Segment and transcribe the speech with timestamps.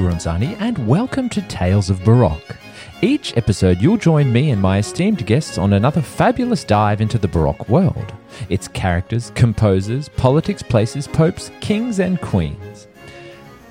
[0.00, 2.56] Ronzani, and welcome to Tales of Baroque.
[3.02, 7.28] Each episode, you'll join me and my esteemed guests on another fabulous dive into the
[7.28, 8.12] Baroque world
[8.48, 12.88] its characters, composers, politics, places, popes, kings, and queens.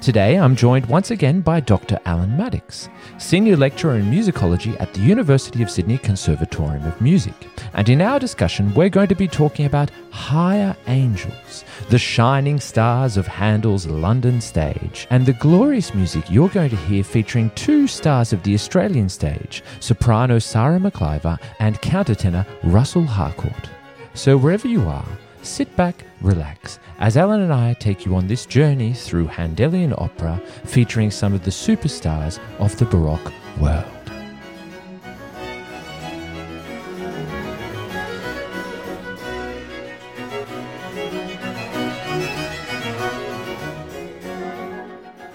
[0.03, 1.98] Today, I'm joined once again by Dr.
[2.03, 2.89] Alan Maddox,
[3.20, 7.34] Senior Lecturer in Musicology at the University of Sydney Conservatorium of Music.
[7.71, 13.16] And in our discussion, we're going to be talking about Higher Angels, the shining stars
[13.16, 18.33] of Handel's London stage, and the glorious music you're going to hear featuring two stars
[18.33, 23.70] of the Australian stage, soprano Sarah McIver and countertenor Russell Harcourt.
[24.16, 25.08] So, wherever you are,
[25.43, 30.41] sit back, relax, as Alan and I take you on this journey through Handelian opera
[30.66, 33.85] featuring some of the superstars of the Baroque world.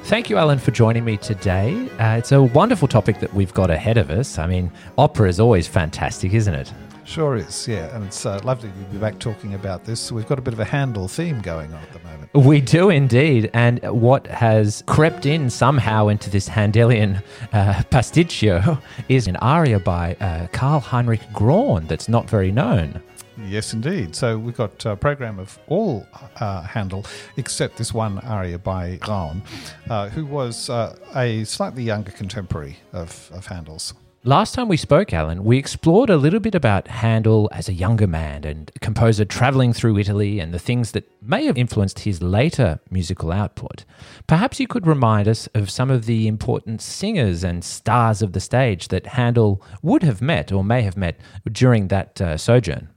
[0.08, 1.90] Thank you, Alan, for joining me today.
[1.98, 4.38] Uh, it's a wonderful topic that we've got ahead of us.
[4.38, 6.72] I mean, opera is always fantastic, isn't it?
[7.08, 7.94] Sure is, yeah.
[7.96, 10.12] And it's uh, lovely to be back talking about this.
[10.12, 12.34] We've got a bit of a Handel theme going on at the moment.
[12.34, 13.50] We do indeed.
[13.54, 17.22] And what has crept in somehow into this Handelian
[17.54, 18.78] uh, pasticcio
[19.08, 23.02] is an aria by uh, Carl Heinrich Graun that's not very known.
[23.42, 24.14] Yes, indeed.
[24.14, 26.06] So we've got a program of all
[26.40, 27.06] uh, Handel
[27.38, 29.40] except this one aria by Graun,
[29.88, 33.94] uh, who was uh, a slightly younger contemporary of, of Handel's.
[34.24, 38.08] Last time we spoke, Alan, we explored a little bit about Handel as a younger
[38.08, 42.80] man and composer travelling through Italy and the things that may have influenced his later
[42.90, 43.84] musical output.
[44.26, 48.40] Perhaps you could remind us of some of the important singers and stars of the
[48.40, 51.20] stage that Handel would have met or may have met
[51.52, 52.88] during that uh, sojourn.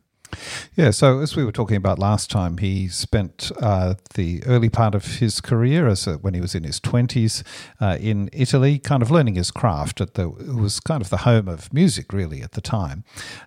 [0.75, 4.95] Yeah, so as we were talking about last time, he spent uh, the early part
[4.95, 7.43] of his career, as a, when he was in his twenties,
[7.79, 10.01] uh, in Italy, kind of learning his craft.
[10.01, 13.03] At the it was kind of the home of music, really, at the time.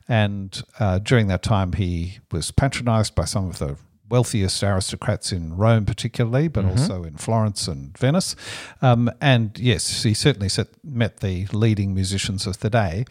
[0.08, 3.76] And uh, during that time, he was patronised by some of the
[4.08, 6.78] wealthiest aristocrats in Rome, particularly, but mm-hmm.
[6.78, 8.36] also in Florence and Venice.
[8.82, 13.04] Um, and yes, he certainly set, met the leading musicians of the day.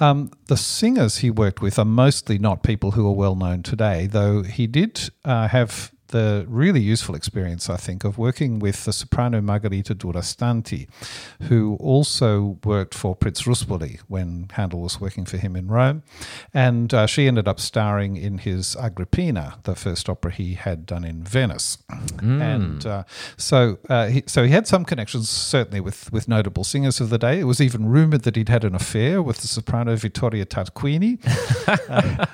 [0.00, 4.06] Um, the singers he worked with are mostly not people who are well known today,
[4.06, 8.92] though he did uh, have the really useful experience, I think, of working with the
[8.92, 10.86] soprano Margherita Durastanti,
[11.48, 16.04] who also worked for Prince Ruspoli when Handel was working for him in Rome.
[16.54, 21.02] And uh, she ended up starring in his Agrippina, the first opera he had done
[21.02, 21.78] in Venice.
[21.90, 22.40] Mm.
[22.40, 23.02] And uh,
[23.36, 27.18] so, uh, he, so he had some connections, certainly, with, with notable singers of the
[27.18, 27.40] day.
[27.40, 31.18] It was even rumored that he'd had an affair with the soprano Vittoria Tarquini.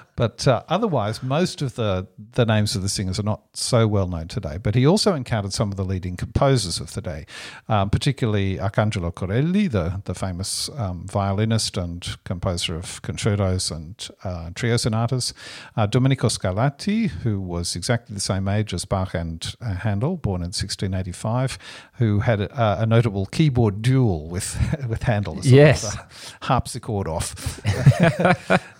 [0.20, 3.88] Uh, but uh, otherwise, most of the, the names of the singers are not so
[3.88, 4.58] well known today.
[4.58, 7.26] But he also encountered some of the leading composers of the day,
[7.68, 14.50] um, particularly Arcangelo Corelli, the, the famous um, violinist and composer of concertos and uh,
[14.54, 15.34] trio sonatas,
[15.76, 20.42] uh, Domenico Scarlatti, who was exactly the same age as Bach and uh, Handel, born
[20.42, 21.58] in 1685,
[21.94, 24.56] who had a, a notable keyboard duel with,
[24.88, 25.38] with Handel.
[25.42, 25.96] Yes.
[26.42, 27.60] harpsichord off.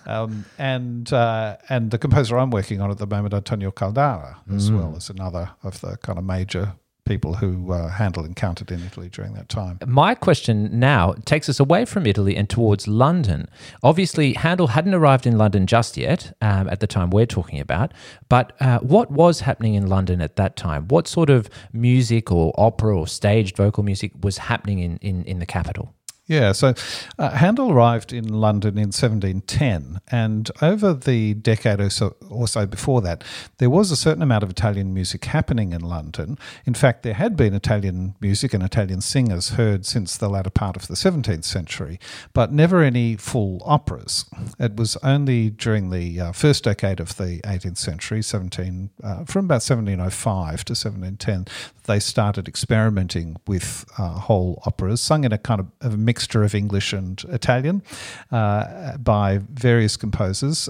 [0.05, 4.69] um, and uh, and the composer I'm working on at the moment, Antonio Caldara, as
[4.69, 4.77] mm.
[4.77, 6.73] well as another of the kind of major
[7.05, 9.79] people who uh, Handel encountered in Italy during that time.
[9.85, 13.49] My question now takes us away from Italy and towards London.
[13.83, 17.93] Obviously, Handel hadn't arrived in London just yet um, at the time we're talking about,
[18.29, 20.87] but uh, what was happening in London at that time?
[20.87, 25.39] What sort of music or opera or staged vocal music was happening in, in, in
[25.39, 25.93] the capital?
[26.27, 26.75] Yeah, so
[27.17, 32.67] uh, Handel arrived in London in 1710, and over the decade or so, or so,
[32.67, 33.23] before that,
[33.57, 36.37] there was a certain amount of Italian music happening in London.
[36.65, 40.75] In fact, there had been Italian music and Italian singers heard since the latter part
[40.75, 41.99] of the 17th century,
[42.33, 44.25] but never any full operas.
[44.59, 49.45] It was only during the uh, first decade of the 18th century, 17, uh, from
[49.45, 51.47] about 1705 to 1710,
[51.83, 56.55] they started experimenting with uh, whole operas, sung in a kind of, a mixture of
[56.55, 57.83] English and Italian
[58.31, 60.67] uh, by various composers.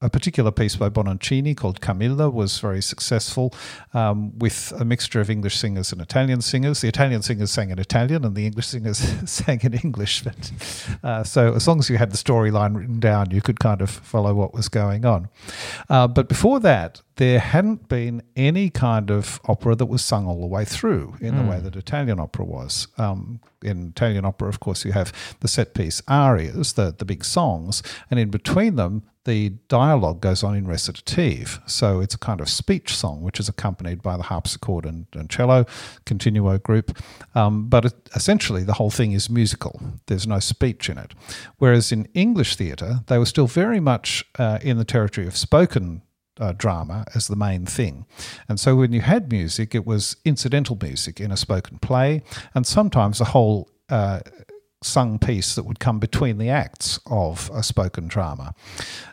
[0.00, 3.52] A particular piece by Bononcini called Camilla was very successful
[3.92, 6.82] um, with a mixture of English singers and Italian singers.
[6.82, 8.98] The Italian singers sang in Italian and the English singers
[9.28, 10.22] sang in English.
[10.22, 10.52] But,
[11.02, 13.90] uh, so as long as you had the storyline written down, you could kind of
[13.90, 15.30] follow what was going on.
[15.90, 20.40] Uh, but before that, there hadn't been any kind of opera that was sung all
[20.40, 21.42] the way through in mm.
[21.42, 21.64] the way hmm.
[21.64, 22.86] that Italian opera was.
[22.96, 27.24] Um, in Italian opera, of course, you have the set piece arias, the, the big
[27.24, 31.60] songs, and in between them, the dialogue goes on in recitative.
[31.66, 35.28] So it's a kind of speech song, which is accompanied by the harpsichord and, and
[35.28, 35.66] cello
[36.06, 36.98] continuo group.
[37.34, 39.80] Um, but it, essentially, the whole thing is musical.
[40.06, 41.12] There's no speech in it.
[41.58, 46.00] Whereas in English theatre, they were still very much uh, in the territory of spoken
[46.40, 48.06] uh, drama as the main thing.
[48.48, 52.22] And so when you had music, it was incidental music in a spoken play,
[52.54, 54.20] and sometimes a whole uh,
[54.82, 58.54] sung piece that would come between the acts of a spoken drama.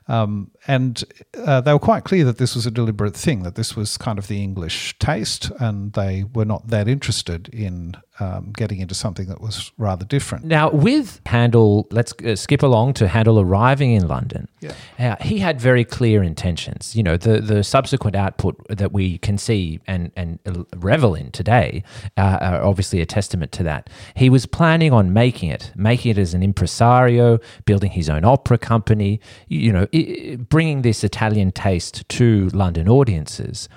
[0.08, 1.04] Um, and
[1.38, 4.20] uh, they were quite clear that this was a deliberate thing, that this was kind
[4.20, 9.28] of the English taste, and they were not that interested in um, getting into something
[9.28, 10.46] that was rather different.
[10.46, 14.48] Now, with Handel, let's uh, skip along to Handel arriving in London.
[14.62, 14.74] Yeah.
[14.98, 16.96] Uh, he had very clear intentions.
[16.96, 20.40] You know, the, the subsequent output that we can see and, and
[20.78, 21.84] revel in today
[22.18, 23.90] uh, are obviously a testament to that.
[24.16, 28.58] He was planning on making it, making it as an impresario, building his own opera
[28.58, 29.20] company,
[29.50, 29.88] you know,
[30.50, 33.70] bringing this Italian taste to London audiences.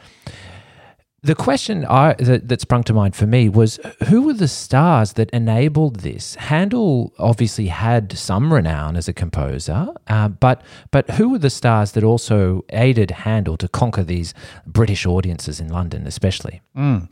[1.20, 5.14] The question I, that, that, sprung to mind for me was who were the stars
[5.14, 6.36] that enabled this?
[6.36, 10.62] Handel obviously had some renown as a composer, uh, but
[10.92, 14.32] but who were the stars that also aided Handel to conquer these
[14.64, 16.62] British audiences in London, especially?
[16.76, 17.08] Mm.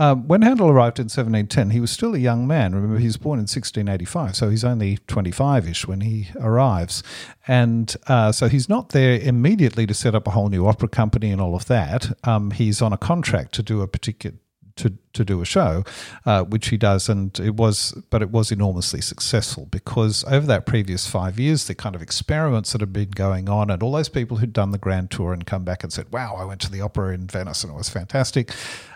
[0.00, 2.74] Um, when Handel arrived in 1710, he was still a young man.
[2.74, 7.04] Remember, he was born in 1685, so he's only 25 ish when he arrives.
[7.46, 11.30] And uh, so he's not there immediately to set up a whole new opera company
[11.30, 12.18] and all of that.
[12.26, 14.36] Um, he's on a contract to do a particular
[14.76, 15.84] to to do a show,
[16.26, 20.66] uh, which he does, and it was, but it was enormously successful because over that
[20.66, 24.08] previous five years, the kind of experiments that had been going on, and all those
[24.08, 26.70] people who'd done the grand tour and come back and said, "Wow, I went to
[26.70, 28.52] the opera in Venice and it was fantastic,"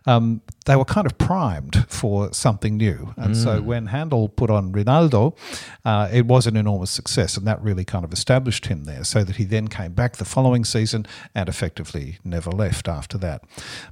[0.06, 3.14] um, they were kind of primed for something new.
[3.16, 3.42] And mm.
[3.42, 5.36] so when Handel put on Rinaldo,
[5.84, 9.22] uh, it was an enormous success, and that really kind of established him there, so
[9.22, 13.44] that he then came back the following season and effectively never left after that.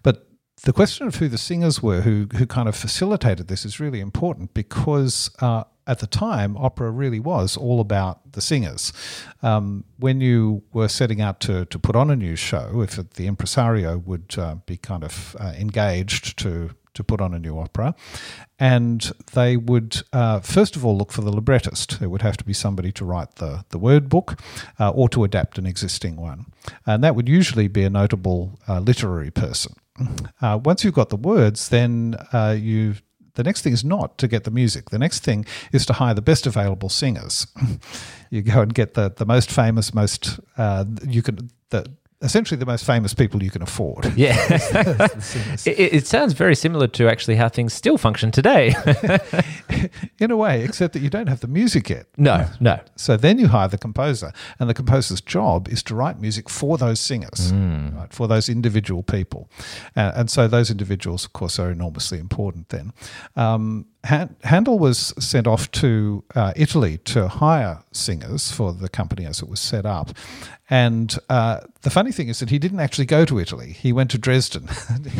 [0.02, 0.25] But
[0.62, 4.00] the question of who the singers were who, who kind of facilitated this is really
[4.00, 8.93] important because uh, at the time, opera really was all about the singers.
[9.43, 13.26] Um, when you were setting out to, to put on a new show, if the
[13.26, 17.94] impresario would uh, be kind of uh, engaged to to put on a new opera,
[18.59, 22.00] and they would uh, first of all look for the librettist.
[22.00, 24.41] It would have to be somebody to write the the word book
[24.81, 26.47] uh, or to adapt an existing one,
[26.87, 29.75] and that would usually be a notable uh, literary person.
[30.40, 32.94] Uh, once you've got the words, then uh, you
[33.34, 34.90] the next thing is not to get the music.
[34.90, 37.46] The next thing is to hire the best available singers.
[38.31, 41.87] you go and get the the most famous, most uh, you can the
[42.22, 44.06] essentially the most famous people you can afford.
[44.16, 44.36] Yeah.
[45.66, 48.74] it, it, sounds very similar to actually how things still function today.
[50.18, 52.06] In a way, except that you don't have the music yet.
[52.16, 52.80] No, no.
[52.96, 56.78] So then you hire the composer, and the composer's job is to write music for
[56.78, 57.94] those singers, mm.
[57.94, 59.50] right, for those individual people.
[59.94, 62.92] Uh, and so those individuals, of course, are enormously important then.
[63.36, 69.43] Um, Handel was sent off to uh, Italy to hire singers for the company as
[69.43, 70.11] it was set up.
[70.69, 73.73] And uh, the funny thing is that he didn't actually go to Italy.
[73.73, 74.69] He went to Dresden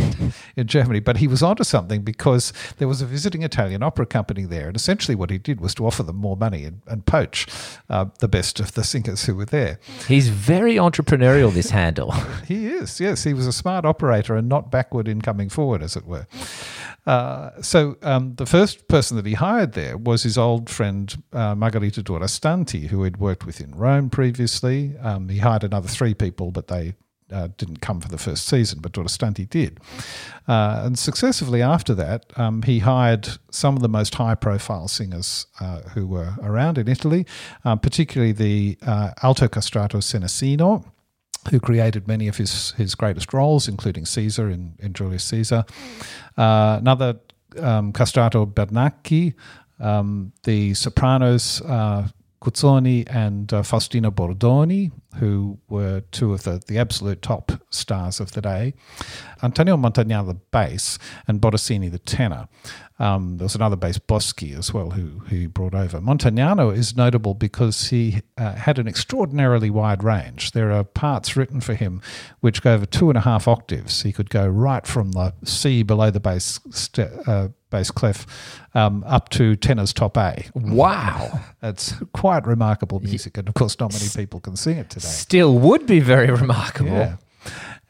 [0.57, 4.45] in Germany, but he was onto something because there was a visiting Italian opera company
[4.45, 4.67] there.
[4.67, 7.47] And essentially, what he did was to offer them more money and, and poach
[7.89, 9.79] uh, the best of the singers who were there.
[10.09, 12.11] He's very entrepreneurial, this Handel.
[12.49, 13.23] he is, yes.
[13.23, 16.27] He was a smart operator and not backward in coming forward, as it were.
[17.07, 21.55] Uh, so um, the first person that he hired there was his old friend uh,
[21.55, 24.97] Margherita Durastanti, who had worked with in Rome previously.
[24.99, 26.95] Um, he hired another three people, but they
[27.31, 29.81] uh, didn't come for the first season, but Durastanti did.
[30.47, 35.47] Uh, and successively after that, um, he hired some of the most high profile singers
[35.61, 37.27] uh, who were around in Italy,
[37.65, 40.85] uh, particularly the uh, alto castrato Senesino,
[41.51, 45.65] who created many of his, his greatest roles, including Caesar in, in Julius Caesar.
[46.37, 47.21] Uh, another
[47.59, 49.35] um, castrato Bernacchi,
[49.81, 52.09] um, the sopranos uh,
[52.41, 58.33] Cuzzoni and uh, Faustina Bordoni, who were two of the, the absolute top stars of
[58.33, 58.75] the day,
[59.43, 62.49] Antonio Montagnana, the bass, and Borosini, the tenor.
[62.99, 66.01] Um, there was another bass, Boschi, as well, who, who he brought over.
[66.01, 70.53] Montagnana is notable because he uh, had an extraordinarily wide range.
[70.53, 72.01] There are parts written for him
[72.41, 74.03] which go over two and a half octaves.
[74.03, 78.27] He could go right from the C below the bass, st- uh, bass clef
[78.75, 80.45] um, up to tenor's top A.
[80.55, 81.41] Wow.
[81.63, 83.39] it's quite remarkable music.
[83.39, 85.07] And of course, not many people can sing it today.
[85.07, 86.91] Still would be very remarkable.
[86.91, 87.17] Yeah.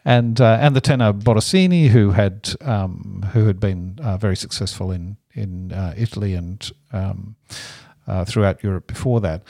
[0.05, 4.91] and uh, and the tenor Borosini, who had um, who had been uh, very successful
[4.91, 7.37] in in uh, Italy and um,
[8.07, 9.43] uh, throughout Europe before that.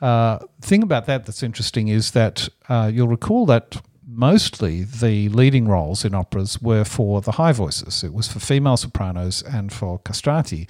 [0.00, 3.80] Uh, thing about that that's interesting is that uh, you'll recall that
[4.16, 8.04] mostly the leading roles in operas were for the high voices.
[8.04, 10.68] It was for female sopranos and for castrati.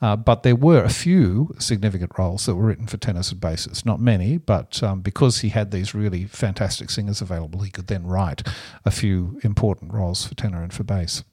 [0.00, 3.84] Uh, but there were a few significant roles that were written for tenors and basses.
[3.84, 8.06] Not many, but um, because he had these really fantastic singers available, he could then
[8.06, 8.46] write
[8.84, 11.24] a few important roles for tenor and for bass.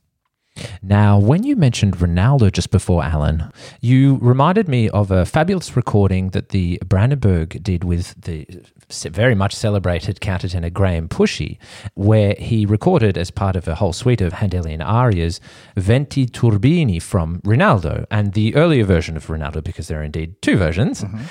[0.81, 3.51] Now, when you mentioned Rinaldo just before Alan,
[3.81, 8.45] you reminded me of a fabulous recording that the Brandenburg did with the
[8.91, 11.57] very much celebrated countertenor Graham Pushee,
[11.93, 15.39] where he recorded as part of a whole suite of Handelian arias
[15.75, 20.57] Venti Turbini from Rinaldo and the earlier version of Rinaldo, because there are indeed two
[20.57, 21.03] versions.
[21.03, 21.23] Mm-hmm.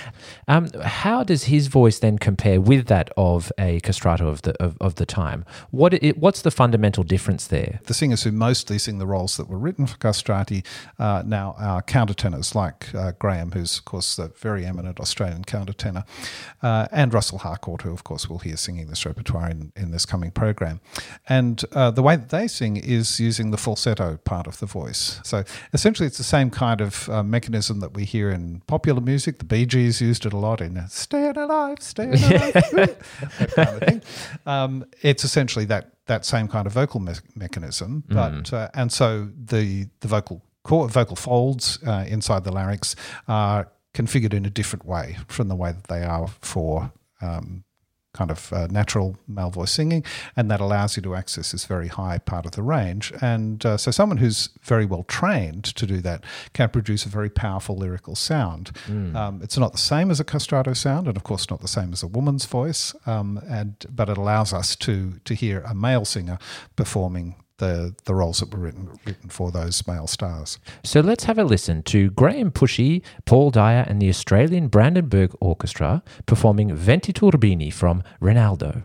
[0.49, 4.77] Um, how does his voice then compare with that of a castrato of the of,
[4.81, 5.45] of the time?
[5.71, 7.81] What it, what's the fundamental difference there?
[7.85, 10.65] The singers who mostly sing the roles that were written for castrati
[10.99, 16.05] uh, now are countertenors like uh, Graham, who's of course the very eminent Australian countertenor,
[16.63, 20.05] uh, and Russell Harcourt, who of course we'll hear singing this repertoire in, in this
[20.05, 20.81] coming program.
[21.29, 25.21] And uh, the way that they sing is using the falsetto part of the voice.
[25.25, 29.39] So essentially, it's the same kind of uh, mechanism that we hear in popular music.
[29.39, 33.89] The Bee Gees used it a lot in "Staying Alive, Staying Alive," that kind of
[33.89, 34.03] thing.
[34.47, 38.53] Um, it's essentially that that same kind of vocal me- mechanism, but mm.
[38.53, 42.95] uh, and so the the vocal vocal folds uh, inside the larynx
[43.27, 47.65] are configured in a different way from the way that they are for um,
[48.15, 50.05] kind of uh, natural male voice singing,
[50.37, 53.13] and that allows you to access this very high part of the range.
[53.21, 57.31] And uh, so, someone who's very well trained to do that can produce a very
[57.31, 58.73] powerful lyrical sound.
[58.87, 59.15] Mm.
[59.15, 61.93] Um, it's not the same as a castrato sound, and of course, not the same
[61.93, 62.95] as a woman's voice.
[63.07, 66.39] Um, and but it allows us to to hear a male singer
[66.77, 70.59] performing the the roles that were written written for those male stars.
[70.83, 76.03] So let's have a listen to Graham Pushee, Paul Dyer, and the Australian Brandenburg Orchestra
[76.27, 78.85] performing Venti Turbini from Rinaldo.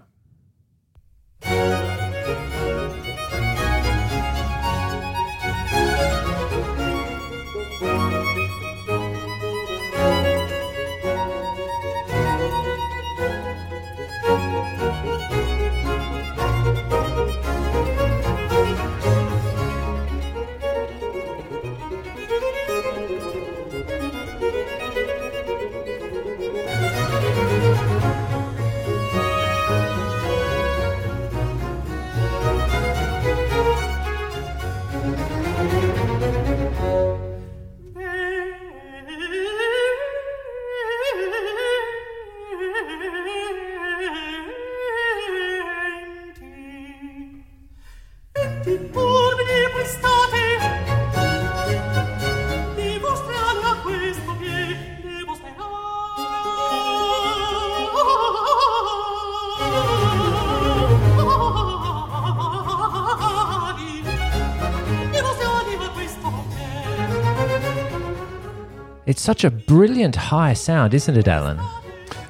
[69.23, 71.57] Such a brilliant high sound, isn't it, Alan?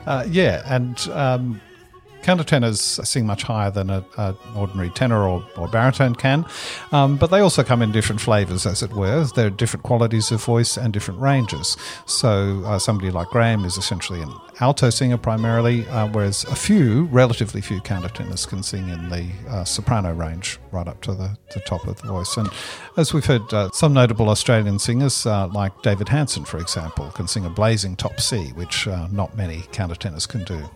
[0.06, 1.60] Uh, yeah, and um,
[2.24, 4.06] countertenors sing much higher than an
[4.56, 6.46] ordinary tenor or, or baritone can,
[6.92, 9.26] um, but they also come in different flavors, as it were.
[9.36, 11.78] There are different qualities of voice and different ranges.
[12.06, 17.06] So uh, somebody like Graham is essentially an alto singer primarily, uh, whereas a few,
[17.06, 21.60] relatively few countertenors can sing in the uh, soprano range right up to the, the,
[21.62, 22.38] top of the voice.
[22.38, 22.50] And
[22.98, 27.28] as we've heard, uh, some notable Australian singers, uh, like David Hansen, for example, can
[27.28, 30.70] sing a blazing top C, which uh, not many countertenors can do.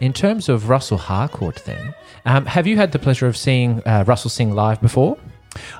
[0.00, 4.04] In terms of Russell Harcourt, then, um, have you had the pleasure of seeing uh,
[4.06, 5.16] Russell sing live before?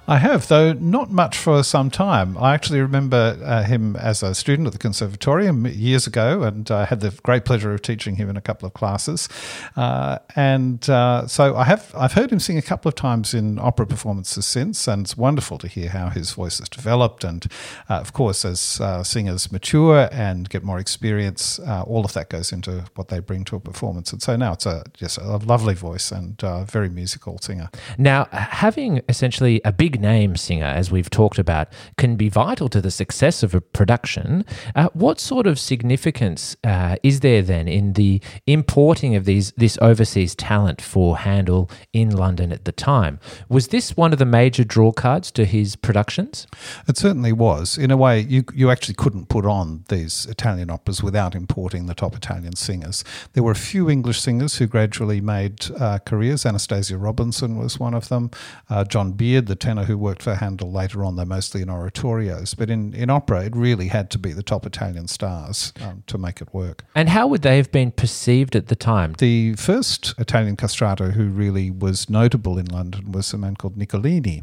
[0.07, 2.37] I have, though not much for some time.
[2.38, 6.85] I actually remember uh, him as a student at the conservatorium years ago, and I
[6.85, 9.28] had the great pleasure of teaching him in a couple of classes.
[9.76, 13.59] Uh, and uh, so I have I've heard him sing a couple of times in
[13.59, 17.25] opera performances since, and it's wonderful to hear how his voice has developed.
[17.25, 17.47] And
[17.88, 22.28] uh, of course, as uh, singers mature and get more experience, uh, all of that
[22.28, 24.12] goes into what they bring to a performance.
[24.12, 27.71] And so now it's a just a lovely voice and a very musical singer.
[27.99, 32.80] Now, having essentially a big name singer, as we've talked about, can be vital to
[32.80, 34.44] the success of a production.
[34.75, 39.78] Uh, what sort of significance uh, is there then in the importing of these this
[39.80, 43.18] overseas talent for Handel in London at the time?
[43.49, 46.47] Was this one of the major draw cards to his productions?
[46.87, 47.78] It certainly was.
[47.78, 51.94] In a way, you you actually couldn't put on these Italian operas without importing the
[51.94, 53.04] top Italian singers.
[53.33, 56.44] There were a few English singers who gradually made uh, careers.
[56.44, 58.30] Anastasia Robinson was one of them.
[58.68, 62.56] Uh, John Beard, the tenor who worked for Handel later on, though mostly in oratorios.
[62.56, 66.18] But in, in opera, it really had to be the top Italian stars um, to
[66.18, 66.84] make it work.
[66.96, 69.14] And how would they have been perceived at the time?
[69.18, 74.42] The first Italian castrato who really was notable in London was a man called Nicolini,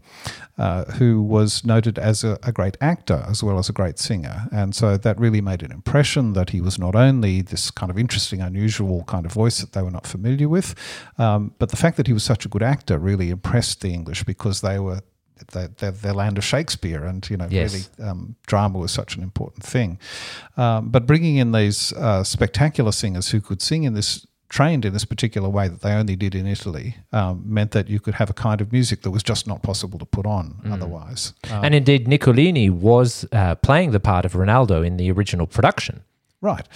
[0.57, 4.47] uh, who was noted as a, a great actor as well as a great singer.
[4.51, 7.97] And so that really made an impression that he was not only this kind of
[7.97, 10.73] interesting, unusual kind of voice that they were not familiar with,
[11.17, 14.23] um, but the fact that he was such a good actor really impressed the English
[14.23, 15.00] because they were
[15.47, 17.73] the, the, land of Shakespeare, and you know, yes.
[17.73, 19.99] really, um, drama was such an important thing.
[20.57, 24.91] Um, but bringing in these uh, spectacular singers who could sing in this trained in
[24.91, 28.29] this particular way that they only did in Italy um, meant that you could have
[28.29, 30.73] a kind of music that was just not possible to put on mm.
[30.73, 31.33] otherwise.
[31.49, 36.03] Um, and indeed, Nicolini was uh, playing the part of Rinaldo in the original production.
[36.41, 36.67] Right.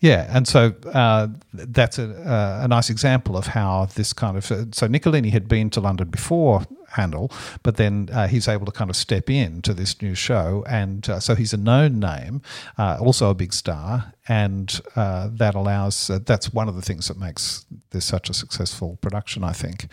[0.00, 0.28] Yeah.
[0.34, 4.50] And so uh, that's a, uh, a, nice example of how this kind of.
[4.50, 7.30] Uh, so Nicolini had been to London before Handel,
[7.62, 10.64] but then uh, he's able to kind of step in to this new show.
[10.68, 12.42] And uh, so he's a known name,
[12.76, 14.12] uh, also a big star.
[14.26, 19.44] And that allows, that's one of the things that makes this such a successful production,
[19.44, 19.86] I think.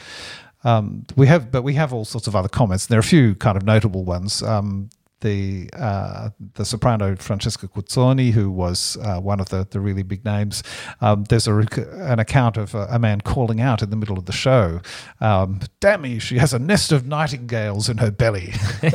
[0.63, 2.85] Um, we have, but we have all sorts of other comments.
[2.85, 4.41] and There are a few kind of notable ones.
[4.41, 4.89] Um,
[5.21, 10.23] the uh, the soprano Francesca Cuzzoni, who was uh, one of the, the really big
[10.25, 10.63] names.
[11.01, 14.25] Um, there's a, an account of a, a, man calling out in the middle of
[14.25, 14.81] the show,
[15.21, 18.53] um, "Damn me, she has a nest of nightingales in her belly."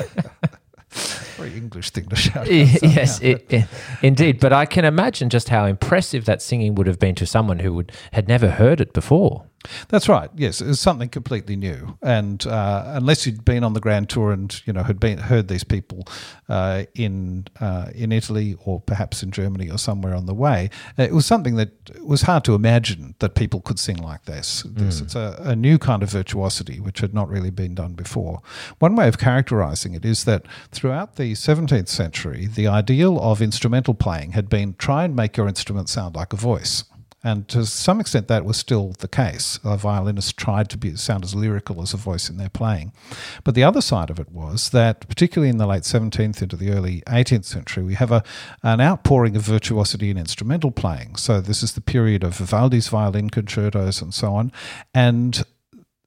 [1.36, 2.46] Very English thing to shout.
[2.48, 3.66] yes, it, it,
[4.00, 4.38] indeed.
[4.38, 7.74] But I can imagine just how impressive that singing would have been to someone who
[7.74, 9.46] would had never heard it before.
[9.88, 10.30] That's right.
[10.36, 14.32] Yes, it was something completely new, and uh, unless you'd been on the grand tour
[14.32, 16.06] and you know had been heard these people
[16.48, 21.12] uh, in uh, in Italy or perhaps in Germany or somewhere on the way, it
[21.12, 21.70] was something that
[22.02, 24.62] was hard to imagine that people could sing like this.
[24.66, 25.04] this mm.
[25.04, 28.42] It's a, a, new kind of virtuosity which had not really been done before.
[28.78, 33.94] One way of characterizing it is that throughout the 17th century, the ideal of instrumental
[33.94, 36.84] playing had been try and make your instrument sound like a voice.
[37.24, 39.58] And to some extent, that was still the case.
[39.64, 42.92] A violinist tried to be, sound as lyrical as a voice in their playing.
[43.42, 46.70] But the other side of it was that, particularly in the late 17th into the
[46.70, 48.22] early 18th century, we have a,
[48.62, 51.16] an outpouring of virtuosity in instrumental playing.
[51.16, 54.52] So this is the period of Vivaldi's violin concertos and so on.
[54.92, 55.42] And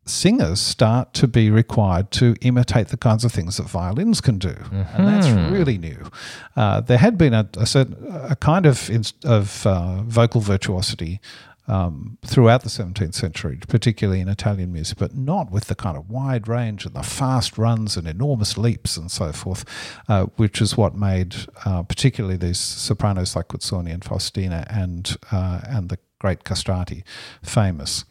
[0.09, 4.53] singers start to be required to imitate the kinds of things that violins can do,
[4.53, 4.75] mm-hmm.
[4.95, 5.53] and that's mm-hmm.
[5.53, 6.09] really new.
[6.55, 8.89] Uh, there had been a, a, certain a kind of
[9.23, 11.19] of uh, vocal virtuosity
[11.67, 16.09] um, throughout the 17th century, particularly in Italian music, but not with the kind of
[16.09, 19.65] wide range and the fast runs and enormous leaps and so forth,
[20.07, 25.61] uh, which is what made uh, particularly these sopranos like Cuzzoni and Faustina and uh,
[25.67, 27.03] and the great castrati
[27.43, 28.05] famous.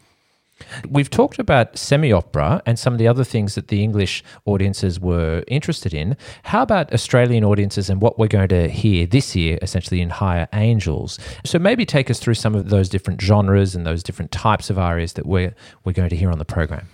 [0.89, 4.99] We've talked about semi opera and some of the other things that the English audiences
[4.99, 6.17] were interested in.
[6.45, 10.49] How about Australian audiences and what we're going to hear this year, essentially in Higher
[10.53, 11.19] Angels?
[11.45, 14.79] So maybe take us through some of those different genres and those different types of
[14.79, 16.89] arias that we're, we're going to hear on the program.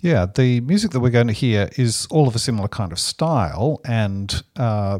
[0.00, 2.98] Yeah, the music that we're going to hear is all of a similar kind of
[2.98, 4.98] style and uh,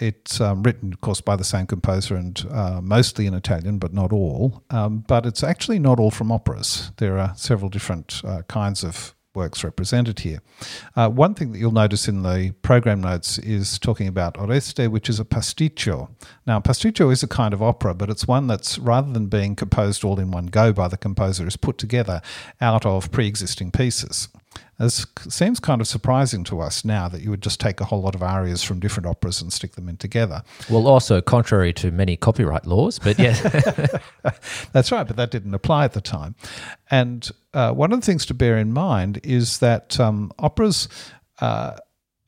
[0.00, 3.92] it's um, written, of course, by the same composer and uh, mostly in Italian, but
[3.92, 4.62] not all.
[4.70, 6.90] Um, but it's actually not all from operas.
[6.96, 10.40] There are several different uh, kinds of works represented here.
[10.96, 15.08] Uh, one thing that you'll notice in the program notes is talking about Oreste, which
[15.08, 16.10] is a pasticcio.
[16.46, 20.04] Now, pasticcio is a kind of opera, but it's one that's rather than being composed
[20.04, 22.20] all in one go by the composer, is put together
[22.60, 24.28] out of pre existing pieces.
[24.80, 28.00] It seems kind of surprising to us now that you would just take a whole
[28.00, 30.42] lot of arias from different operas and stick them in together.
[30.70, 33.42] Well, also contrary to many copyright laws, but yes.
[34.72, 36.34] That's right, but that didn't apply at the time.
[36.90, 40.88] And uh, one of the things to bear in mind is that um, operas.
[41.40, 41.76] Uh,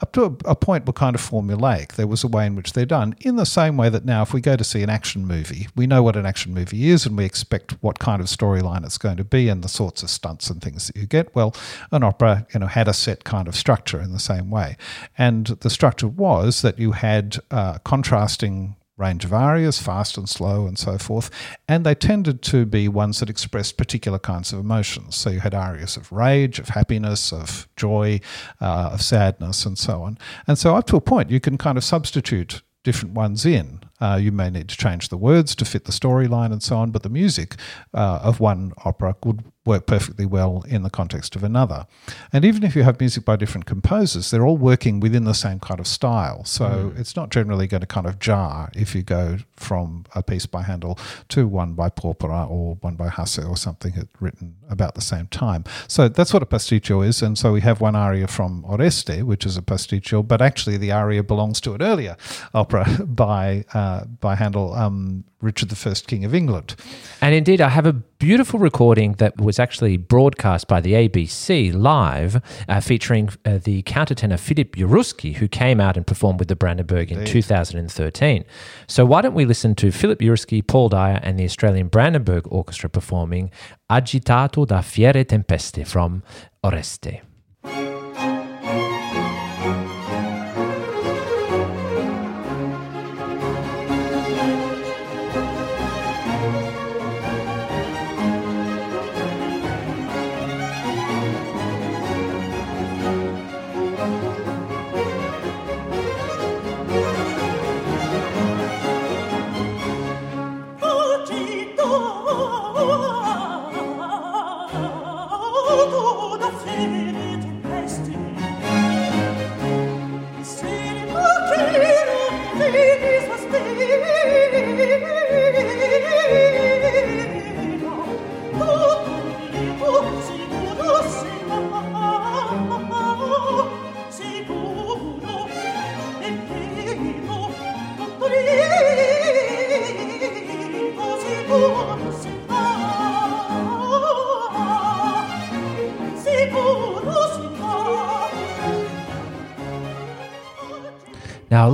[0.02, 1.92] up to a, a, point were kind of formulaic.
[1.92, 4.34] There was a way in which they're done, in the same way that now, if
[4.34, 7.16] we go to see an action movie, we know what an action movie is and
[7.16, 10.50] we expect what kind of storyline it's going to be and the sorts of stunts
[10.50, 11.34] and things that you get.
[11.34, 11.54] Well,
[11.92, 14.76] an opera, you know, had a set kind of structure in the same way,
[15.16, 20.66] and the structure was that you had uh, contrasting range of arias, fast and slow,
[20.66, 21.31] and so forth.
[21.66, 25.16] And they tended to be ones that expressed particular kinds of emotions.
[25.16, 28.20] So you had arias of rage, of happiness, of joy,
[28.61, 30.18] uh, of sadness, and so on.
[30.46, 33.81] And so, up to a point, you can kind of substitute different ones in.
[34.02, 36.90] Uh, you may need to change the words to fit the storyline and so on,
[36.90, 37.54] but the music
[37.94, 41.86] uh, of one opera would work perfectly well in the context of another.
[42.32, 45.60] And even if you have music by different composers, they're all working within the same
[45.60, 46.44] kind of style.
[46.44, 46.98] So mm.
[46.98, 50.62] it's not generally going to kind of jar if you go from a piece by
[50.62, 55.28] Handel to one by Porpora or one by Hasse or something written about the same
[55.28, 55.64] time.
[55.86, 57.22] So that's what a pasticcio is.
[57.22, 60.90] And so we have one aria from Oreste, which is a pasticcio, but actually the
[60.90, 62.16] aria belongs to an earlier
[62.52, 66.76] opera by uh, by Handel, um, Richard I, King of England.
[67.20, 72.40] And indeed, I have a beautiful recording that was actually broadcast by the ABC live,
[72.68, 77.11] uh, featuring uh, the countertenor Philip Jaroussky, who came out and performed with the Brandenburg
[77.11, 77.33] in indeed.
[77.33, 78.44] 2013.
[78.87, 82.88] So why don't we listen to Philip Jaroussky, Paul Dyer, and the Australian Brandenburg Orchestra
[82.88, 83.50] performing
[83.90, 86.22] Agitato da fiere tempeste from
[86.64, 87.32] Oreste.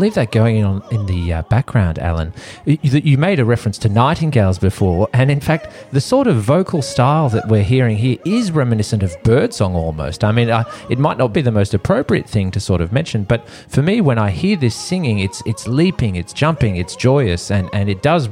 [0.08, 2.32] Leave that going on in the uh, background, Alan.
[2.64, 6.80] You, you, made a reference to nightingales before, and in fact, the sort of vocal
[6.80, 10.24] style that we're hearing here is reminiscent of birdsong almost.
[10.24, 13.24] I mean, uh, it might not be the most appropriate thing to sort of mention,
[13.24, 17.50] but for me, when I hear this singing, it's it's leaping, it's jumping, it's joyous,
[17.50, 18.28] and, and it does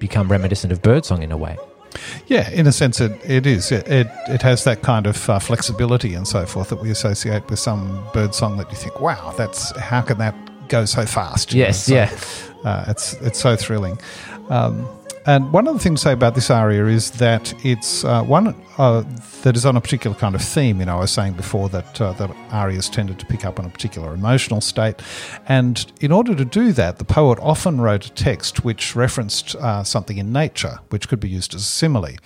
[0.00, 1.56] become reminiscent of birdsong in a way.
[2.26, 3.70] Yeah, in a sense, it, it is.
[3.70, 7.48] It, it, it has that kind of uh, flexibility and so forth that we associate
[7.48, 10.34] with some bird song that you think, wow, that's how can that
[10.70, 11.52] go so fast.
[11.52, 12.18] Yes, so, yeah.
[12.64, 13.98] Uh, it's it's so thrilling.
[14.48, 14.88] Um,
[15.26, 18.54] and one of the things to say about this aria is that it's uh, one
[18.78, 19.04] uh,
[19.42, 20.80] that is on a particular kind of theme.
[20.80, 23.66] You know, I was saying before that uh, that arias tended to pick up on
[23.66, 24.96] a particular emotional state,
[25.46, 29.84] and in order to do that, the poet often wrote a text which referenced uh,
[29.84, 32.16] something in nature, which could be used as a simile.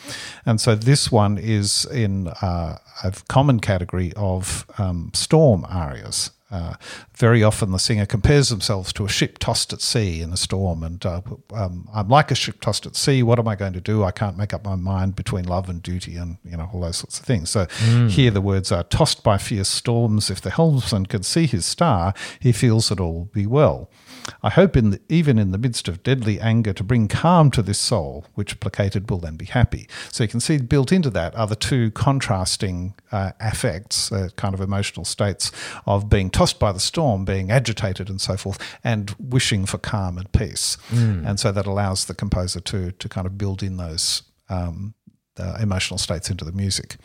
[0.47, 6.31] And so this one is in uh, a common category of um, storm arias.
[6.51, 6.75] Uh,
[7.17, 10.83] very often, the singer compares themselves to a ship tossed at sea in a storm,
[10.83, 13.23] and uh, um, I'm like a ship tossed at sea.
[13.23, 14.05] What am I going to do?
[14.05, 16.99] I can't make up my mind between love and duty, and you know all those
[16.99, 17.51] sorts of things.
[17.51, 18.11] So mm.
[18.11, 20.31] here, the words are tossed by fierce storms.
[20.31, 23.91] If the helmsman can see his star, he feels that all will be well.
[24.43, 27.63] I hope, in the, even in the midst of deadly anger, to bring calm to
[27.63, 29.89] this soul, which placated will then be happy.
[30.11, 34.55] So you can see built into that are the two contrasting uh, affects, uh, kind
[34.55, 35.53] of emotional states
[35.87, 40.19] of being tossed by the storm, being agitated, and so forth, and wishing for calm
[40.19, 40.77] and peace.
[40.91, 41.27] Mm.
[41.27, 44.95] And so that allows the composer to to kind of build in those um,
[45.39, 46.97] uh, emotional states into the music.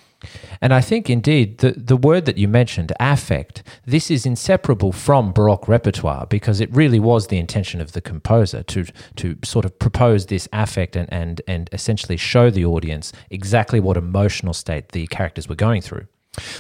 [0.61, 5.31] And I think indeed the, the word that you mentioned, affect, this is inseparable from
[5.31, 9.77] Baroque repertoire because it really was the intention of the composer to to sort of
[9.79, 15.07] propose this affect and, and, and essentially show the audience exactly what emotional state the
[15.07, 16.07] characters were going through.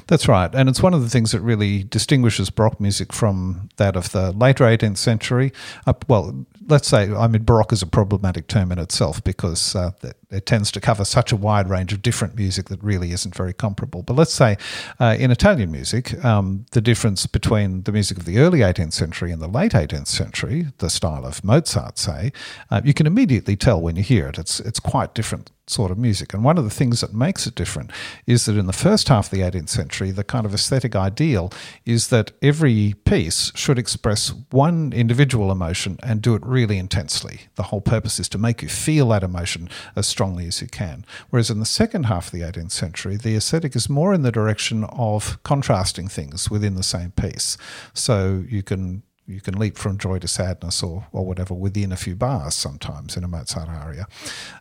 [0.07, 0.53] That's right.
[0.53, 4.31] And it's one of the things that really distinguishes Baroque music from that of the
[4.31, 5.53] later 18th century.
[5.85, 9.91] Uh, well, let's say, I mean, Baroque is a problematic term in itself because uh,
[10.31, 13.53] it tends to cover such a wide range of different music that really isn't very
[13.53, 14.03] comparable.
[14.03, 14.57] But let's say
[14.99, 19.31] uh, in Italian music, um, the difference between the music of the early 18th century
[19.31, 22.31] and the late 18th century, the style of Mozart, say,
[22.69, 24.37] uh, you can immediately tell when you hear it.
[24.37, 26.33] It's, it's quite different sort of music.
[26.33, 27.91] And one of the things that makes it different
[28.25, 31.51] is that in the first half of the 18th century, the kind of aesthetic ideal
[31.85, 37.41] is that every piece should express one individual emotion and do it really intensely.
[37.55, 41.05] The whole purpose is to make you feel that emotion as strongly as you can.
[41.29, 44.33] Whereas in the second half of the 18th century, the aesthetic is more in the
[44.33, 47.57] direction of contrasting things within the same piece.
[47.93, 51.95] So you can you can leap from joy to sadness or, or whatever within a
[51.95, 54.07] few bars sometimes in a Mozart aria.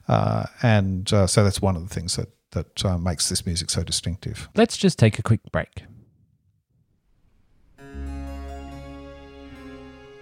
[0.07, 3.69] Uh, and uh, so that's one of the things that, that uh, makes this music
[3.69, 4.49] so distinctive.
[4.55, 5.83] Let's just take a quick break.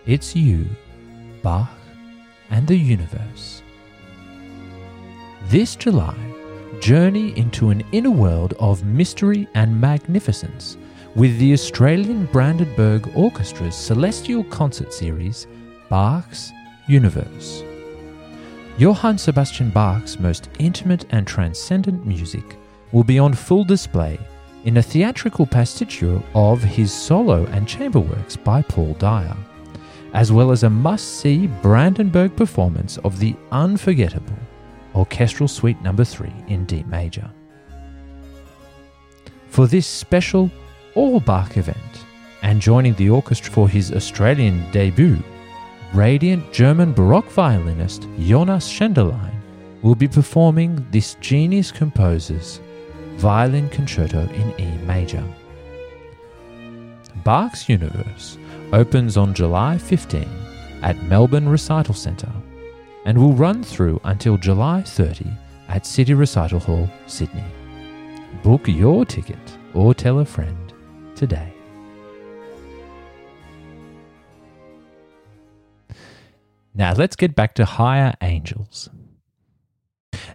[0.07, 0.65] It's you,
[1.43, 1.69] Bach,
[2.49, 3.56] and the universe.
[5.49, 6.17] This July,
[6.81, 10.77] journey into an inner world of mystery and magnificence
[11.15, 15.47] with the Australian Brandenburg Orchestra's celestial concert series,
[15.89, 16.53] Bach's
[16.89, 17.63] Universe.
[18.77, 22.57] Johann Sebastian Bach's most intimate and transcendent music
[22.91, 24.19] will be on full display
[24.65, 29.37] in a theatrical pasticcio of his solo and chamber works by Paul Dyer,
[30.13, 34.35] as well as a must see Brandenburg performance of the unforgettable
[34.97, 35.93] Orchestral Suite No.
[35.93, 37.31] 3 in D major.
[39.49, 40.51] For this special
[40.95, 41.77] all Bach event
[42.43, 45.19] and joining the orchestra for his Australian debut,
[45.93, 49.35] radiant German Baroque violinist Jonas Zschenderlein
[49.83, 52.61] will be performing this genius composer's
[53.17, 55.25] violin concerto in E major.
[57.25, 58.39] Bach's Universe
[58.73, 60.29] opens on July 15
[60.83, 62.33] at Melbourne Recital Centre
[63.07, 65.27] and will run through until July 30
[65.69, 67.45] at City Recital Hall, Sydney.
[68.43, 69.39] Book your ticket
[69.75, 70.75] or tell a friend
[71.15, 71.53] today.
[76.75, 78.91] Now let's get back to higher angels.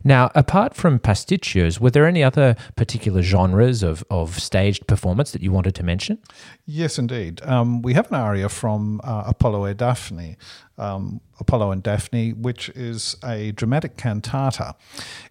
[0.04, 5.42] Now, apart from pasticcios, were there any other particular genres of, of staged performance that
[5.42, 6.18] you wanted to mention?
[6.66, 7.42] Yes, indeed.
[7.44, 10.38] Um, we have an aria from uh, Apollo e Daphne,
[10.82, 14.76] um, Apollo and Daphne, which is a dramatic cantata.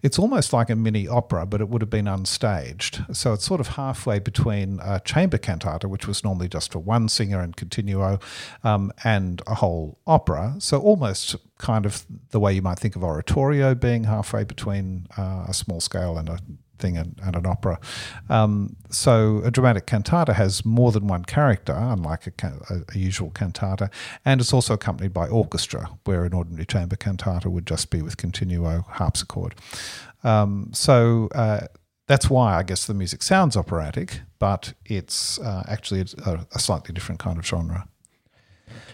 [0.01, 3.15] It's almost like a mini opera, but it would have been unstaged.
[3.15, 7.09] So it's sort of halfway between a chamber cantata, which was normally just for one
[7.09, 8.19] singer and continuo,
[8.63, 10.55] um, and a whole opera.
[10.59, 15.45] So almost kind of the way you might think of oratorio being halfway between uh,
[15.47, 16.39] a small scale and a
[16.81, 17.79] thing and, and an opera.
[18.29, 23.31] Um, so a dramatic cantata has more than one character, unlike a, a, a, usual
[23.31, 23.89] cantata,
[24.25, 28.17] and it's also accompanied by orchestra, where an ordinary chamber cantata would just be with
[28.17, 29.55] continuo harpsichord.
[30.23, 31.67] Um, so uh,
[32.07, 36.93] that's why I guess the music sounds operatic, but it's uh, actually a, a slightly
[36.93, 37.87] different kind of genre.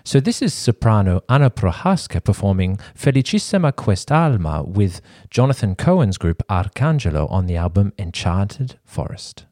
[0.03, 7.45] So this is soprano Anna Prohaska performing Felicissima Quest'Alma with Jonathan Cohen's group Arcangelo on
[7.45, 9.45] the album Enchanted Forest.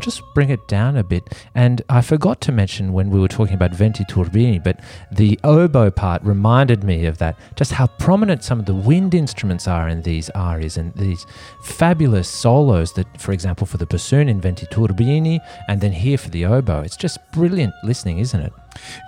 [0.00, 1.34] I'll just bring it down a bit.
[1.54, 4.80] And I forgot to mention when we were talking about Venti Turbini, but
[5.12, 9.68] the oboe part reminded me of that, just how prominent some of the wind instruments
[9.68, 11.26] are in these arias and these
[11.64, 16.30] fabulous solos that, for example, for the bassoon in Venti Turbini and then here for
[16.30, 16.80] the oboe.
[16.80, 18.54] It's just brilliant listening, isn't it?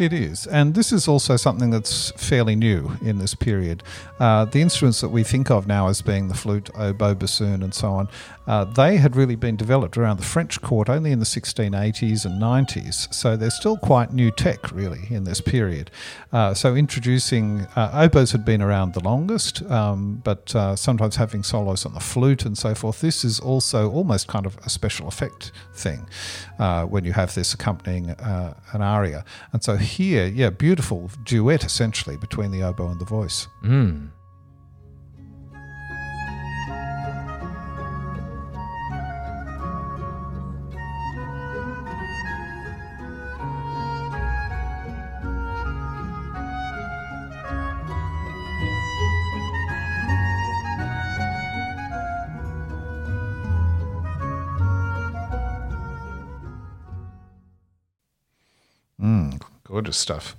[0.00, 0.46] It is.
[0.46, 3.82] And this is also something that's fairly new in this period.
[4.20, 7.74] Uh, the instruments that we think of now as being the flute, oboe, bassoon, and
[7.74, 8.08] so on,
[8.46, 12.40] uh, they had really been developed around the French court only in the 1680s and
[12.40, 13.12] 90s.
[13.14, 15.90] So they're still quite new tech, really, in this period.
[16.32, 21.42] Uh, so introducing uh, oboes had been around the longest, um, but uh, sometimes having
[21.42, 23.00] solos on the flute and so forth.
[23.00, 26.06] This is also almost kind of a special effect thing
[26.58, 29.24] uh, when you have this accompanying an aria.
[29.52, 33.46] And so here, yeah, beautiful duet essentially between the oboe and the voice.
[33.62, 34.10] Mm.
[59.92, 60.36] Stuff.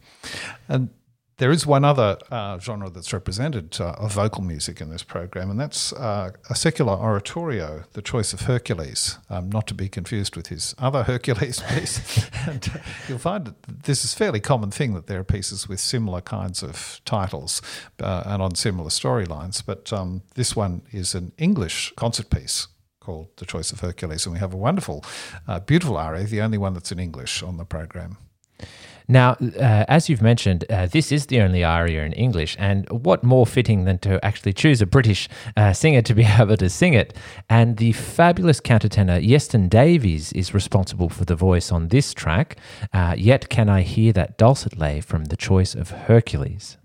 [0.67, 0.89] And
[1.37, 5.49] there is one other uh, genre that's represented uh, of vocal music in this program,
[5.49, 10.35] and that's uh, a secular oratorio, The Choice of Hercules, um, not to be confused
[10.35, 12.29] with his other Hercules piece.
[12.47, 15.79] and you'll find that this is a fairly common thing that there are pieces with
[15.79, 17.61] similar kinds of titles
[17.99, 22.67] uh, and on similar storylines, but um, this one is an English concert piece
[22.99, 25.03] called The Choice of Hercules, and we have a wonderful,
[25.47, 28.17] uh, beautiful aria, the only one that's in English on the program.
[29.07, 33.23] Now, uh, as you've mentioned, uh, this is the only aria in English, and what
[33.23, 36.93] more fitting than to actually choose a British uh, singer to be able to sing
[36.93, 37.15] it?
[37.49, 42.57] And the fabulous countertenor Iestyn Davies is responsible for the voice on this track.
[42.93, 46.77] Uh, Yet can I hear that dulcet lay from the choice of Hercules.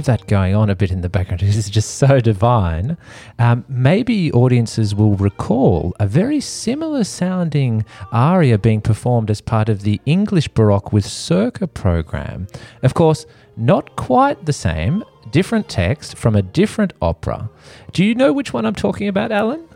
[0.00, 1.42] Leave that going on a bit in the background.
[1.50, 2.96] This is just so divine.
[3.38, 9.82] Um, maybe audiences will recall a very similar sounding aria being performed as part of
[9.82, 12.46] the English Baroque with Circa program.
[12.82, 13.26] Of course,
[13.58, 17.50] not quite the same, different text from a different opera.
[17.92, 19.68] Do you know which one I'm talking about, Alan?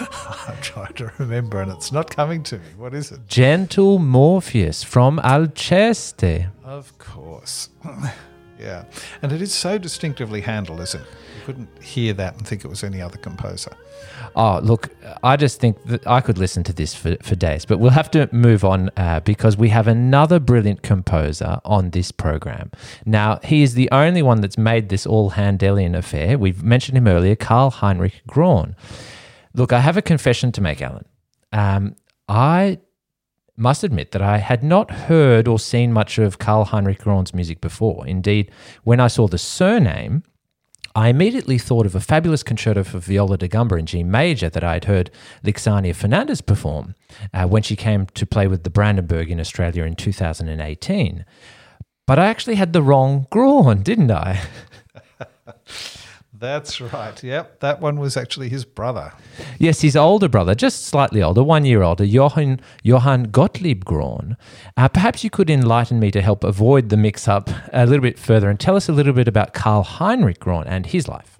[0.00, 2.70] I'm trying to remember and it's not coming to me.
[2.76, 3.20] What is it?
[3.28, 6.50] Gentle Morpheus from Alceste.
[6.64, 7.68] Of course.
[8.60, 8.84] Yeah.
[9.22, 11.06] And it is so distinctively Handel, isn't it?
[11.06, 13.72] You couldn't hear that and think it was any other composer.
[14.36, 17.78] Oh, look, I just think that I could listen to this for, for days, but
[17.78, 22.70] we'll have to move on uh, because we have another brilliant composer on this program.
[23.06, 26.38] Now, he is the only one that's made this all Handelian affair.
[26.38, 28.74] We've mentioned him earlier, Carl Heinrich Graun.
[29.54, 31.06] Look, I have a confession to make, Alan.
[31.52, 31.96] Um,
[32.28, 32.78] I
[33.60, 37.60] must admit that I had not heard or seen much of Carl Heinrich Graun's music
[37.60, 38.06] before.
[38.06, 38.50] Indeed,
[38.84, 40.22] when I saw the surname,
[40.94, 44.64] I immediately thought of a fabulous concerto for viola da gamba in G major that
[44.64, 45.10] I had heard
[45.44, 46.94] Lixsania Fernandez perform
[47.32, 51.24] uh, when she came to play with the Brandenburg in Australia in 2018.
[52.06, 54.40] But I actually had the wrong Graun, didn't I?
[56.40, 57.22] That's right.
[57.22, 57.60] Yep.
[57.60, 59.12] That one was actually his brother.
[59.58, 64.36] Yes, his older brother, just slightly older, one year older, Johann, Johann Gottlieb Graun.
[64.74, 68.18] Uh, perhaps you could enlighten me to help avoid the mix up a little bit
[68.18, 71.39] further and tell us a little bit about Carl Heinrich Graun and his life.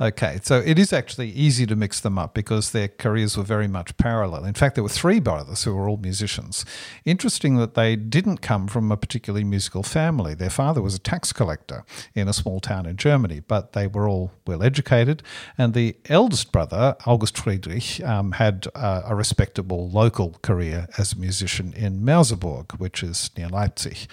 [0.00, 3.68] Okay, so it is actually easy to mix them up because their careers were very
[3.68, 4.44] much parallel.
[4.44, 6.64] In fact, there were three brothers who were all musicians.
[7.04, 10.34] Interesting that they didn't come from a particularly musical family.
[10.34, 14.08] Their father was a tax collector in a small town in Germany, but they were
[14.08, 15.22] all well educated.
[15.56, 21.18] And the eldest brother, August Friedrich, um, had uh, a respectable local career as a
[21.18, 24.08] musician in Merseburg, which is near Leipzig.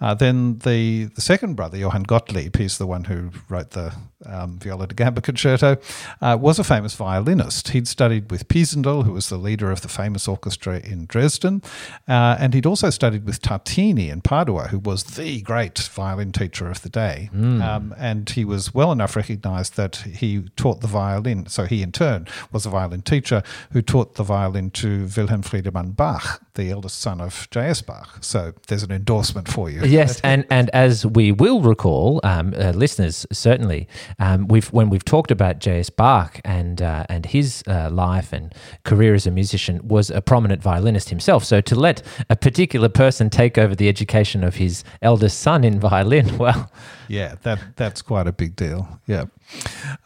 [0.00, 3.94] Uh, then the, the second brother, Johann Gottlieb, he's the one who wrote the
[4.26, 5.76] um, Viola da Gamba Concerto,
[6.20, 7.68] uh, was a famous violinist.
[7.68, 11.62] He'd studied with Pisendel, who was the leader of the famous orchestra in Dresden,
[12.08, 16.70] uh, and he'd also studied with Tartini in Padua, who was the great violin teacher
[16.70, 17.28] of the day.
[17.32, 17.60] Hmm.
[17.60, 21.46] Um, and he was well enough recognized that he taught the violin.
[21.46, 23.42] So he, in turn, was a violin teacher
[23.72, 27.82] who taught the violin to Wilhelm Friedemann Bach, the eldest son of J.S.
[27.82, 28.18] Bach.
[28.22, 29.82] So there's an endorsement for you.
[29.84, 35.04] Yes, and, and as we will recall, um, uh, listeners certainly, um, we've when we've
[35.04, 35.88] talked about J.S.
[35.88, 38.54] Bach and uh, and his uh, life and
[38.84, 41.44] career as a musician, was a prominent violinist himself.
[41.44, 45.80] So to let a particular person take over the education of his eldest son in
[45.80, 46.70] violin, well,
[47.12, 48.88] Yeah, that that's quite a big deal.
[49.06, 49.24] Yeah.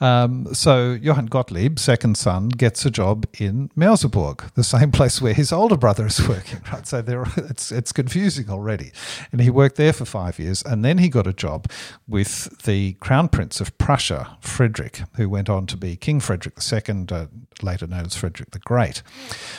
[0.00, 5.32] Um, so Johann Gottlieb, second son, gets a job in Merseburg, the same place where
[5.32, 6.60] his older brother is working.
[6.72, 8.90] Right, so there, it's it's confusing already.
[9.30, 11.70] And he worked there for five years, and then he got a job
[12.08, 17.06] with the Crown Prince of Prussia, Frederick, who went on to be King Frederick II,
[17.12, 17.26] uh,
[17.62, 19.02] later known as Frederick the Great.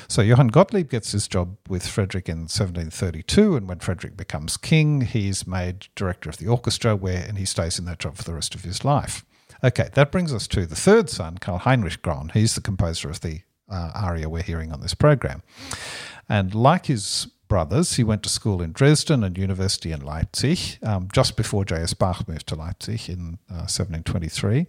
[0.10, 5.02] So Johann Gottlieb gets his job with Frederick in 1732, and when Frederick becomes king,
[5.02, 8.34] he's made director of the orchestra, where and he stays in that job for the
[8.34, 9.24] rest of his life.
[9.64, 12.32] Okay, that brings us to the third son, Carl Heinrich Graun.
[12.32, 15.44] He's the composer of the uh, aria we're hearing on this program.
[16.28, 21.10] And like his brothers, he went to school in Dresden and university in Leipzig, um,
[21.14, 21.94] just before J.S.
[21.94, 24.66] Bach moved to Leipzig in uh, 1723.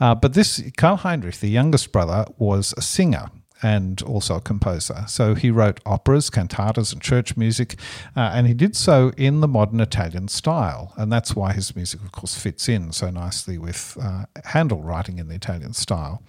[0.00, 3.30] Uh, but this, Carl Heinrich, the youngest brother, was a singer
[3.62, 5.04] and also a composer.
[5.06, 7.76] So he wrote operas, cantatas, and church music,
[8.16, 10.92] uh, and he did so in the modern Italian style.
[10.96, 15.18] And that's why his music, of course, fits in so nicely with uh, Handel writing
[15.18, 16.22] in the Italian style.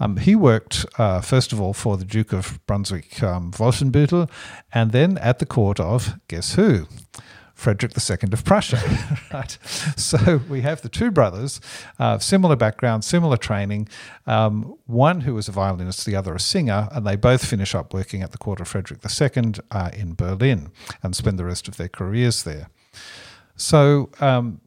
[0.00, 4.30] Um, he worked, uh, first of all, for the Duke of Brunswick um, Wolfenbüttel,
[4.72, 6.86] and then at the court of, guess who?
[7.54, 8.80] Frederick II of Prussia.
[9.32, 9.56] right.
[9.96, 11.60] So we have the two brothers,
[11.98, 13.88] uh, similar background, similar training.
[14.26, 17.94] Um, one who was a violinist, the other a singer, and they both finish up
[17.94, 20.70] working at the court of Frederick II uh, in Berlin
[21.02, 22.68] and spend the rest of their careers there.
[23.56, 24.60] So um,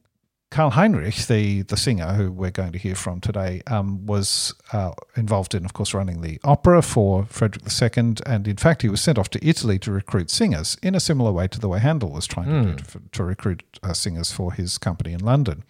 [0.50, 4.92] Carl Heinrich, the, the singer who we're going to hear from today, um, was uh,
[5.18, 8.16] involved in, of course, running the opera for Frederick II.
[8.26, 11.34] And in fact, he was sent off to Italy to recruit singers in a similar
[11.34, 14.54] way to the way Handel was trying to do to, to recruit uh, singers for
[14.54, 15.64] his company in London.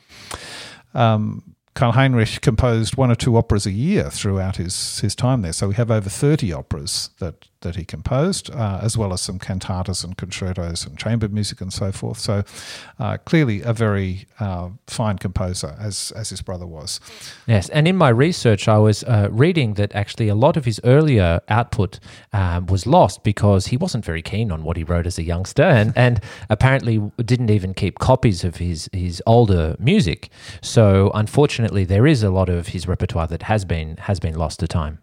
[0.93, 5.53] Um, Carl Heinrich composed one or two operas a year throughout his, his time there.
[5.53, 9.39] So we have over 30 operas that, that he composed, uh, as well as some
[9.39, 12.19] cantatas and concertos and chamber music and so forth.
[12.19, 12.43] So
[12.99, 16.99] uh, clearly a very uh, fine composer, as, as his brother was.
[17.47, 20.79] Yes, and in my research, I was uh, reading that actually a lot of his
[20.83, 21.99] earlier output
[22.33, 25.63] um, was lost because he wasn't very keen on what he wrote as a youngster,
[25.63, 30.29] and, and apparently didn't even keep copies of his his older music.
[30.61, 34.59] So unfortunately, there is a lot of his repertoire that has been has been lost
[34.59, 34.99] to time.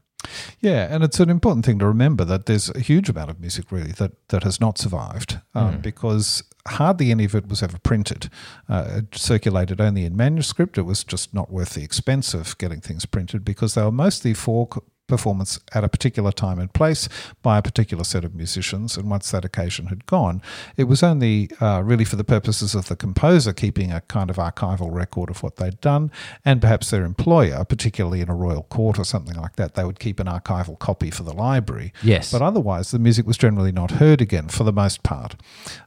[0.61, 3.71] Yeah, and it's an important thing to remember that there's a huge amount of music
[3.71, 8.31] really that, that has not survived um, because hardly any of it was ever printed.
[8.69, 10.79] Uh, it circulated only in manuscript.
[10.79, 14.35] It was just not worth the expense of getting things printed because they were mostly
[14.35, 14.69] for
[15.07, 17.09] performance at a particular time and place
[17.43, 18.97] by a particular set of musicians.
[18.97, 20.43] And once that occasion had gone,
[20.77, 24.37] it was only uh, really for the purposes of the composer keeping a kind of
[24.37, 26.11] archival record of what they'd done,
[26.45, 29.99] and perhaps their employer, particularly in a royal court or something like that, they would
[29.99, 31.93] keep an archival copy for the library.
[32.03, 32.33] Yes.
[32.33, 35.37] But otherwise, the music was generally not heard again for the most part.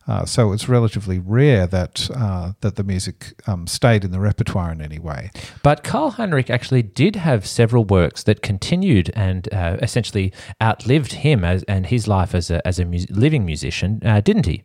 [0.07, 4.71] Uh, so it's relatively rare that uh, that the music um, stayed in the repertoire
[4.71, 5.31] in any way.
[5.63, 11.43] But Carl Heinrich actually did have several works that continued and uh, essentially outlived him
[11.43, 14.63] as, and his life as a, as a mu- living musician, uh, didn't he?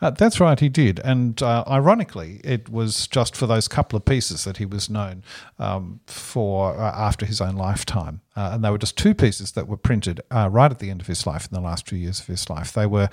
[0.00, 1.00] Uh, that's right, he did.
[1.00, 5.24] And uh, ironically, it was just for those couple of pieces that he was known
[5.58, 8.20] um, for uh, after his own lifetime.
[8.36, 11.00] Uh, and they were just two pieces that were printed uh, right at the end
[11.00, 12.72] of his life, in the last few years of his life.
[12.72, 13.08] They were.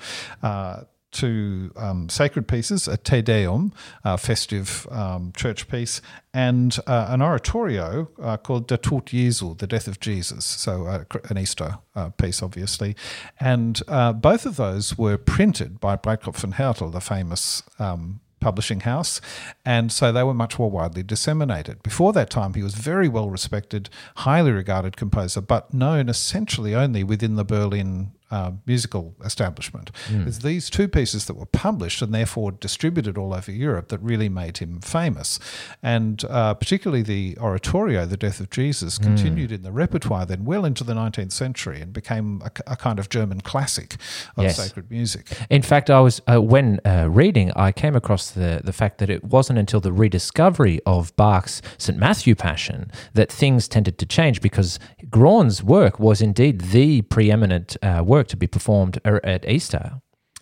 [1.12, 6.00] Two um, sacred pieces, a Te Deum, a festive um, church piece,
[6.32, 11.04] and uh, an oratorio uh, called Der Tod Jesu, the death of Jesus, so uh,
[11.28, 12.96] an Easter uh, piece, obviously.
[13.38, 18.80] And uh, both of those were printed by Breitkopf and Härtel, the famous um, publishing
[18.80, 19.20] house,
[19.64, 21.82] and so they were much more widely disseminated.
[21.82, 27.04] Before that time, he was very well respected, highly regarded composer, but known essentially only
[27.04, 29.90] within the Berlin uh, musical establishment.
[30.10, 34.28] It's these two pieces that were published and therefore distributed all over Europe that really
[34.28, 35.38] made him famous.
[35.82, 40.64] And uh, particularly the oratorio, The Death of Jesus, continued in the repertoire then well
[40.64, 43.96] into the 19th century and became a, a kind of German classic
[44.36, 44.56] of Yes.
[44.56, 45.28] sacred music.
[45.50, 49.10] In fact, I was uh, when uh, reading, I came across the the fact that
[49.10, 54.40] it wasn't until the rediscovery of Bach's St Matthew Passion that things tended to change
[54.40, 54.78] because
[55.10, 60.00] Graun's work was indeed the preeminent uh, work to be performed er- at Easter.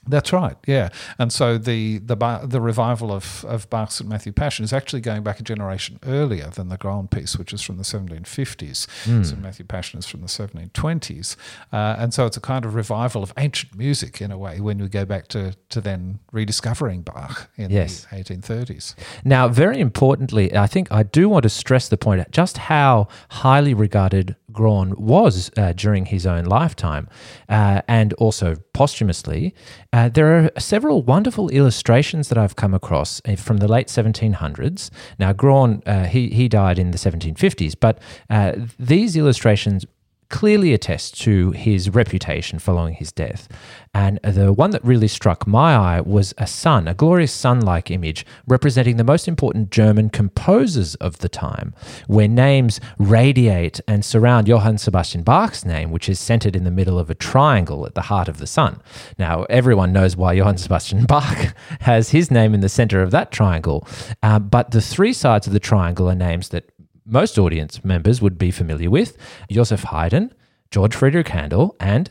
[0.08, 0.88] That's right, yeah.
[1.18, 5.22] And so the the the revival of of Bach's St Matthew Passion is actually going
[5.22, 8.88] back a generation earlier than the Graun piece, which is from the 1750s.
[9.26, 11.36] St Matthew Passion is from the 1720s,
[11.70, 14.78] uh, and so it's a kind of revival of ancient music in a way when
[14.78, 18.06] we go back to to then rediscovering Bach in Yes.
[18.10, 18.94] the 1830s.
[19.22, 23.06] Now, very importantly, I think I do want to stress the point just how
[23.44, 27.08] highly regarded Graun was uh, during his own lifetime
[27.48, 29.54] uh, and also posthumously.
[29.92, 34.90] Uh, there are several wonderful illustrations that I've come across uh, from the late 1700s.
[35.18, 37.98] Now, Graun, uh, he, he died in the 1750s, but
[38.28, 39.86] uh, these illustrations
[40.30, 43.48] clearly attest to his reputation following his death.
[43.92, 47.90] And the one that really struck my eye was a sun, a glorious sun like
[47.90, 51.74] image representing the most important German composers of the time,
[52.06, 57.00] where names radiate and surround Johann Sebastian Bach's name, which is centered in the middle
[57.00, 58.80] of a triangle at the heart of the sun.
[59.18, 63.32] Now, everyone knows why Johann Sebastian Bach has his name in the center of that
[63.32, 63.86] triangle,
[64.22, 66.69] uh, but the three sides of the triangle are names that
[67.10, 69.16] most audience members would be familiar with
[69.50, 70.32] Joseph Haydn,
[70.70, 72.10] George Friedrich Handel, and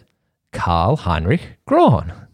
[0.51, 2.27] Carl Heinrich Graun.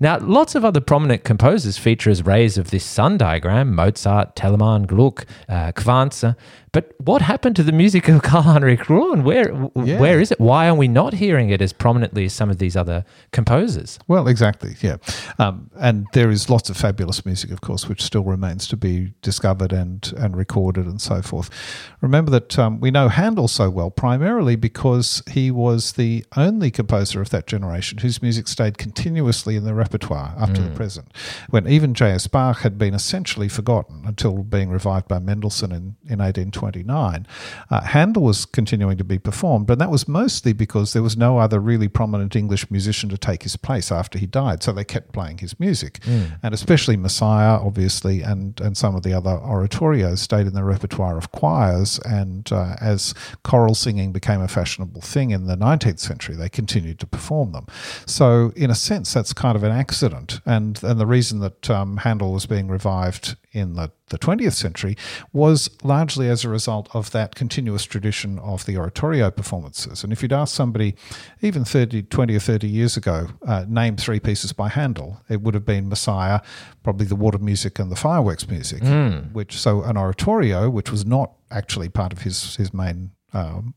[0.00, 4.86] Now, lots of other prominent composers feature as rays of this sun diagram Mozart, Telemann,
[4.86, 6.36] Gluck, uh, Quantz.
[6.78, 9.24] But what happened to the music of Carl Heinrich Graun?
[9.24, 9.50] Where,
[9.84, 9.98] Yeah.
[9.98, 10.38] where is it?
[10.38, 13.98] Why are we not hearing it as prominently as some of these other composers?
[14.06, 14.98] Well, exactly, yeah.
[15.40, 19.12] Um, and there is lots of fabulous music, of course, which still remains to be
[19.22, 21.50] discovered and, and recorded and so forth.
[22.00, 27.20] Remember that um, we know Handel so well primarily because he was the only composer
[27.20, 31.08] of that generation whose music stayed continuously in the repertoire up to the present,
[31.50, 32.28] when even J.S.
[32.28, 36.20] Bach had been essentially forgotten until being revived by Mendelssohn in, in
[36.74, 37.26] 1829.
[37.70, 41.38] Uh, Handel was continuing to be performed, but that was mostly because there was no
[41.38, 44.62] other really prominent English musician to take his place after he died.
[44.62, 46.00] So they kept playing his music.
[46.42, 51.16] And especially Messiah, obviously, and, and some of the other oratorios stayed in the repertoire
[51.16, 51.98] of choirs.
[52.04, 56.98] And uh, as choral singing became a fashionable thing in the 19th century, they continued
[57.00, 57.66] to perform them.
[58.06, 60.40] So, in a sense, that's kind of an accident.
[60.46, 64.96] And, and the reason that um, Handel was being revived in the, the 20th century
[65.32, 70.04] was largely as a result of that continuous tradition of the oratorio performances.
[70.04, 70.94] And if you'd asked somebody,
[71.42, 75.54] even 30, 20 or 30 years ago, uh, name three pieces by Handel, it would
[75.54, 76.40] have been Messiah,
[76.82, 78.82] probably the water music and the fireworks music,
[79.32, 83.74] which so an oratorio, which was not actually part of his, his main um,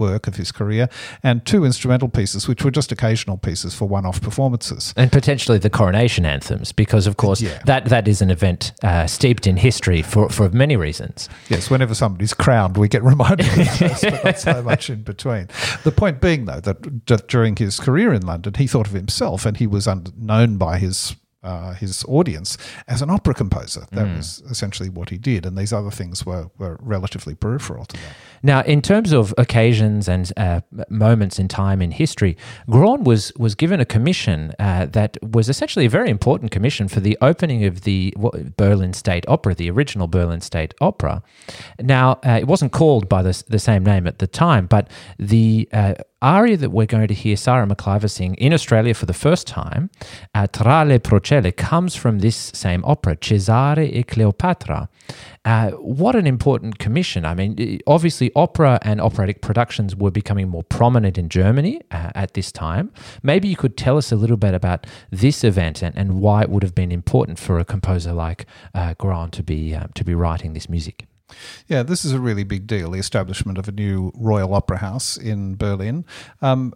[0.00, 0.88] work of his career,
[1.22, 4.92] and two instrumental pieces, which were just occasional pieces for one off performances.
[4.96, 7.60] And potentially the coronation anthems, because of course Yeah.
[7.66, 11.28] that, that is an event uh, steeped in history for, for many reasons.
[11.48, 15.48] Yes, whenever somebody's crowned, we get reminded of those, but not so much in between.
[15.84, 19.44] The point being, though, that, that during his career in London, he thought of himself,
[19.46, 23.86] and he was un- known by his uh, his audience as an opera composer.
[23.92, 27.96] That was essentially what he did, and these other things were, were relatively peripheral to
[27.96, 28.14] that.
[28.42, 32.36] Now, in terms of occasions and uh, moments in time in history,
[32.68, 37.00] Graun was was given a commission uh, that was essentially a very important commission for
[37.00, 38.14] the opening of the
[38.56, 41.22] Berlin State Opera, the original Berlin State Opera.
[41.80, 44.88] Now, uh, it wasn't called by the, the same name at the time, but
[45.18, 49.14] the uh, aria that we're going to hear Sarah Macliver sing in Australia for the
[49.14, 49.90] first time,
[50.34, 54.88] uh, Tra le Procelle, comes from this same opera, Cesare e Cleopatra.
[55.46, 57.24] Uh, what an important commission.
[57.24, 62.34] I mean, obviously, opera and operatic productions were becoming more prominent in Germany uh, at
[62.34, 62.92] this time.
[63.22, 66.50] Maybe you could tell us a little bit about this event and, and why it
[66.50, 70.14] would have been important for a composer like uh, Graun to be, uh, to be
[70.14, 71.06] writing this music.
[71.68, 75.16] Yeah, this is a really big deal the establishment of a new Royal Opera House
[75.16, 76.04] in Berlin.
[76.42, 76.74] Um,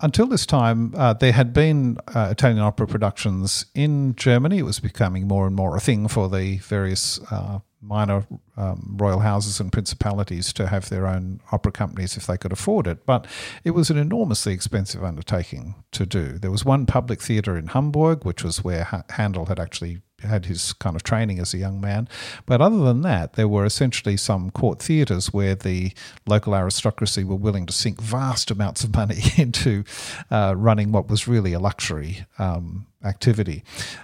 [0.00, 4.58] until this time, uh, there had been uh, Italian opera productions in Germany.
[4.58, 8.26] It was becoming more and more a thing for the various uh, minor
[8.56, 12.86] um, royal houses and principalities to have their own opera companies if they could afford
[12.86, 13.04] it.
[13.06, 13.26] But
[13.64, 16.38] it was an enormously expensive undertaking to do.
[16.38, 20.46] There was one public theatre in Hamburg, which was where ha- Handel had actually had
[20.46, 22.08] his kind of training as a young man.
[22.46, 25.92] But other than that, there were essentially some court theatres where the
[26.26, 29.84] local aristocracy were willing to sink vast amounts of money into
[30.30, 33.62] uh, running what was really a luxury um, activity.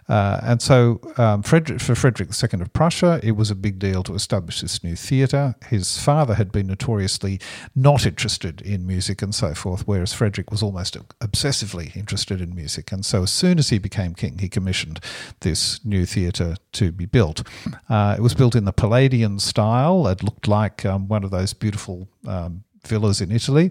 [0.08, 4.02] Uh, and so, um, Frederick, for Frederick II of Prussia, it was a big deal
[4.04, 5.54] to establish this new theatre.
[5.68, 7.40] His father had been notoriously
[7.74, 12.92] not interested in music and so forth, whereas Frederick was almost obsessively interested in music.
[12.92, 15.00] And so, as soon as he became king, he commissioned
[15.40, 17.42] this new theatre to be built.
[17.88, 20.06] Uh, it was built in the Palladian style.
[20.08, 23.70] It looked like um, one of those beautiful um, villas in Italy,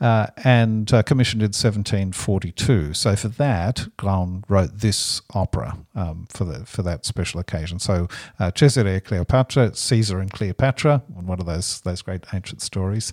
[0.00, 2.94] uh, and uh, commissioned in 1742.
[2.94, 7.78] So for that, Graun wrote this opera um, for the for that special occasion.
[7.78, 13.12] So uh, Cesare Cleopatra, Caesar and Cleopatra, one of those those great ancient stories,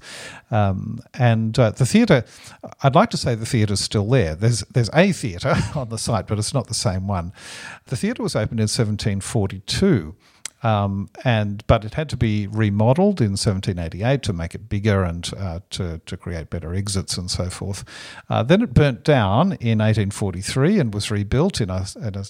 [0.51, 2.23] um, and uh, the theatre.
[2.83, 4.35] I'd like to say the theatre is still there.
[4.35, 7.33] There's there's a theatre on the site, but it's not the same one.
[7.85, 10.15] The theatre was opened in 1742.
[10.65, 15.29] Um, and but it had to be remodeled in 1788 to make it bigger and
[15.37, 17.85] uh, to to create better exits and so forth.
[18.31, 22.23] Uh, then it burnt down in 1843 and was rebuilt in a, in a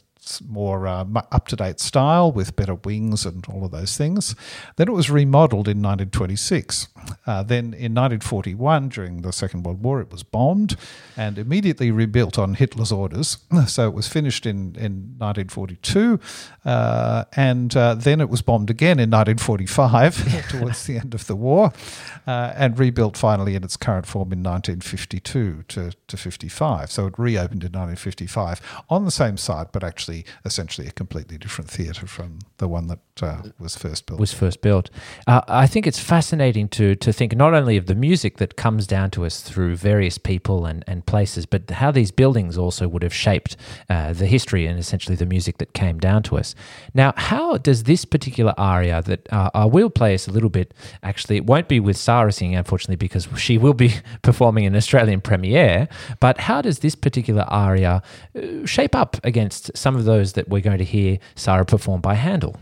[0.47, 4.35] more uh, up to date style with better wings and all of those things.
[4.75, 6.87] Then it was remodeled in 1926.
[7.27, 10.75] Uh, then in 1941, during the Second World War, it was bombed
[11.15, 13.37] and immediately rebuilt on Hitler's orders.
[13.67, 16.19] So it was finished in, in 1942,
[16.65, 21.35] uh, and uh, then it was bombed again in 1945 towards the end of the
[21.35, 21.73] war,
[22.27, 26.91] uh, and rebuilt finally in its current form in 1952 to, to 55.
[26.91, 30.14] So it reopened in 1955 on the same site, but actually
[30.45, 34.19] essentially a completely different theatre from the one that uh, was first built.
[34.19, 34.89] Was first built.
[35.27, 38.87] Uh, I think it's fascinating to to think not only of the music that comes
[38.87, 43.03] down to us through various people and, and places, but how these buildings also would
[43.03, 43.55] have shaped
[43.89, 46.55] uh, the history and essentially the music that came down to us.
[46.93, 50.73] Now, how does this particular aria that uh, I will play us a little bit?
[51.03, 55.21] Actually, it won't be with Sarah singing, unfortunately, because she will be performing an Australian
[55.21, 55.87] premiere.
[56.19, 58.01] But how does this particular aria
[58.35, 62.15] uh, shape up against some of those that we're going to hear Sarah perform by
[62.15, 62.57] Handel?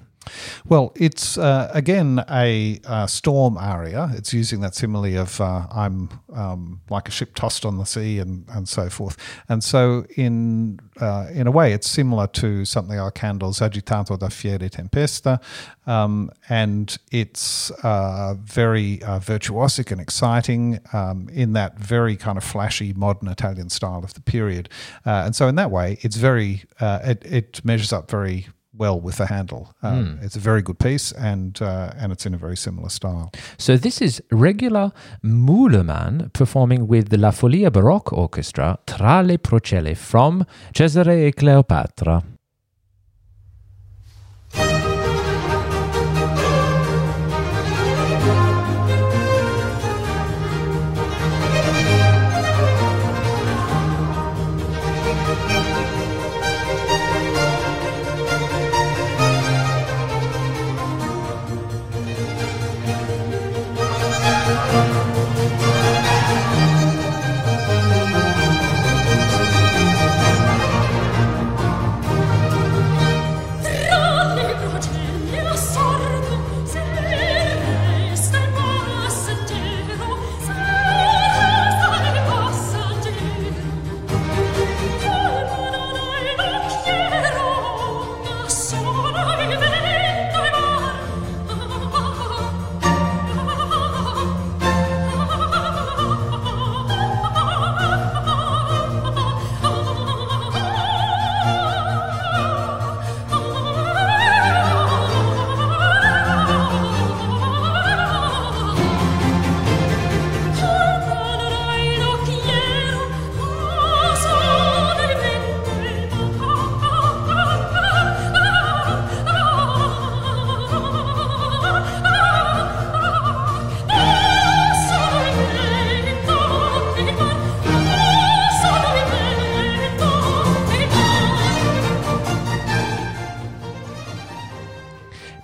[0.65, 4.11] Well, it's uh, again a uh, storm aria.
[4.15, 8.19] It's using that simile of uh, I'm um, like a ship tossed on the sea
[8.19, 9.17] and, and so forth.
[9.49, 14.29] And so, in uh, in a way, it's similar to something like Handel's Agitato da
[14.29, 15.41] fiera tempesta,
[15.87, 22.43] um, and it's uh, very uh, virtuosic and exciting um, in that very kind of
[22.43, 24.69] flashy modern Italian style of the period.
[25.05, 29.27] and so, in that way, it's very it, it measures up very well with the
[29.27, 29.73] Handel.
[29.81, 30.23] Um, mm.
[30.23, 33.31] It's a very good piece, and uh, and it's in a very similar style.
[33.57, 34.93] So this is Regula
[35.23, 42.32] Mühlemann performing with the La Folia Baroque Orchestra Tra le Procelle from Cesare e Cleopatra.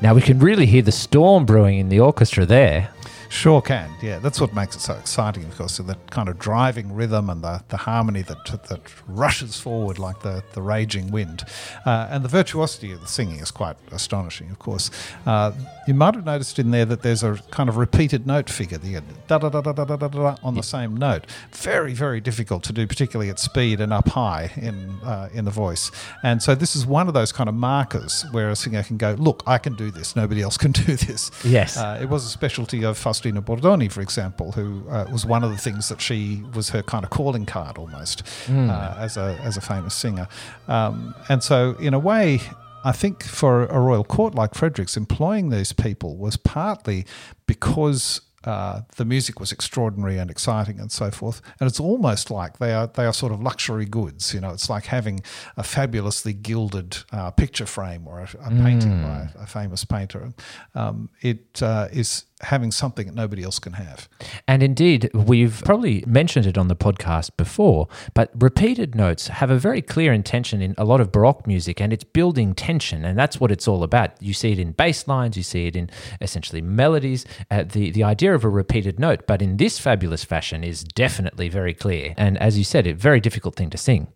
[0.01, 2.89] Now we can really hear the storm brewing in the orchestra there.
[3.29, 4.17] Sure can, yeah.
[4.19, 7.43] That's what makes it so exciting, of course, so the kind of driving rhythm and
[7.43, 11.45] the, the harmony that that rushes forward like the, the raging wind.
[11.85, 14.89] Uh, and the virtuosity of the singing is quite astonishing, of course.
[15.25, 15.51] Uh,
[15.87, 19.01] you might have noticed in there that there's a kind of repeated note figure, the
[19.27, 21.25] da da da da da da da, da on the same note.
[21.51, 25.51] Very, very difficult to do, particularly at speed and up high in, uh, in the
[25.51, 25.91] voice.
[26.23, 29.15] And so this is one of those kind of markers where a singer can go,
[29.19, 31.29] look, I can do this, nobody else can do this.
[31.45, 31.77] Yes.
[31.77, 35.51] Uh, it was a specialty of Faustina Bordoni, for example, who uh, was one of
[35.51, 38.69] the things that she was her kind of calling card almost Hmm.
[38.69, 40.27] uh, as a as a famous singer.
[40.69, 42.39] Um, and so, in a way,
[42.85, 47.05] I think for a royal court like Frederick's, employing these people was partly
[47.45, 48.21] because.
[48.45, 52.73] Uh, the music was extraordinary and exciting and so forth, and it's almost like they
[52.73, 54.33] are they are sort of luxury goods.
[54.33, 55.19] You know, it's like having
[55.57, 60.31] a fabulously gilded uh, picture frame or a, a painting by a famous painter.
[60.73, 64.07] Um, it uh, is having something that nobody else can have.
[64.47, 69.57] And indeed, we've probably mentioned it on the podcast before, but repeated notes have a
[69.57, 73.03] very clear intention in a lot of Baroque music and it's building tension.
[73.03, 74.11] And that's what it's all about.
[74.21, 75.89] You see it in bass lines, you see it in
[76.21, 77.25] essentially melodies.
[77.51, 81.49] Uh, the, the idea of a repeated note, but in this fabulous fashion, is definitely
[81.49, 82.13] very clear.
[82.17, 84.07] And as you said, a very difficult thing to sing.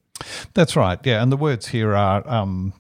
[0.54, 1.00] That's right.
[1.04, 2.28] Yeah, and the words here are.
[2.28, 2.74] Um,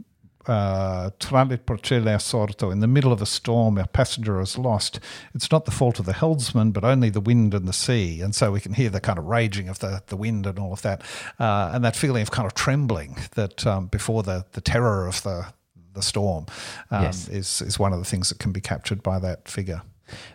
[0.47, 2.71] uh, Tra le procelle assorto.
[2.71, 4.99] In the middle of a storm, our passenger is lost.
[5.33, 8.21] It's not the fault of the helmsman, but only the wind and the sea.
[8.21, 10.73] And so we can hear the kind of raging of the, the wind and all
[10.73, 11.01] of that,
[11.39, 15.23] uh, and that feeling of kind of trembling that um, before the, the terror of
[15.23, 15.45] the
[15.93, 16.47] the storm
[16.89, 17.27] um, Yes.
[17.27, 19.83] is is one of the things that can be captured by that figure.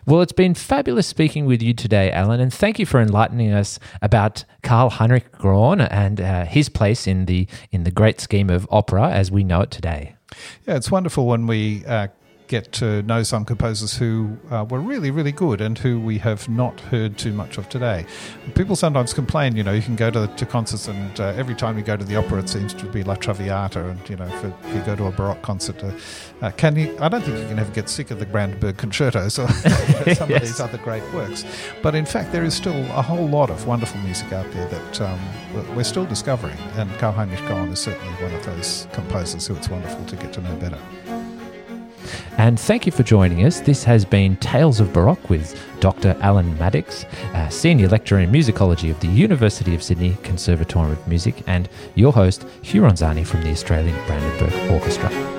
[0.05, 3.79] Well, it's been fabulous speaking with you today, Alan, and thank you for enlightening us
[4.01, 8.67] about Carl Heinrich Graun and uh, his place in the in the great scheme of
[8.71, 10.15] opera as we know it today.
[10.67, 12.07] Yeah, it's wonderful when we uh,
[12.49, 16.49] get to know some composers who uh, were really, really good and who we have
[16.49, 18.03] not heard too much of today.
[18.55, 21.77] People sometimes complain, you know, you can go to, to concerts and uh, every time
[21.77, 23.87] you go to the opera, it seems to be La Traviata.
[23.87, 25.91] And, you know, if, if you go to a Baroque concert, uh,
[26.41, 29.37] uh, can you, I don't think you can ever get sick of the Brandenburg concertos
[29.39, 31.45] or some of these other great works.
[31.83, 35.01] But in fact, there is still a whole lot of wonderful music out there that
[35.01, 35.19] um,
[35.75, 36.57] we're still discovering.
[36.77, 40.33] And Carl Heinrich Graun is certainly one of those composers who it's wonderful to get
[40.33, 40.79] to know better.
[42.37, 43.59] And thank you for joining us.
[43.59, 46.17] This has been Tales of Baroque with Dr.
[46.21, 51.43] Alan Maddox, uh, Senior Lecturer in Musicology of the University of Sydney Conservatorium of Music,
[51.47, 55.38] and your host, Hugh Ronzani from the Australian Brandenburg Orchestra.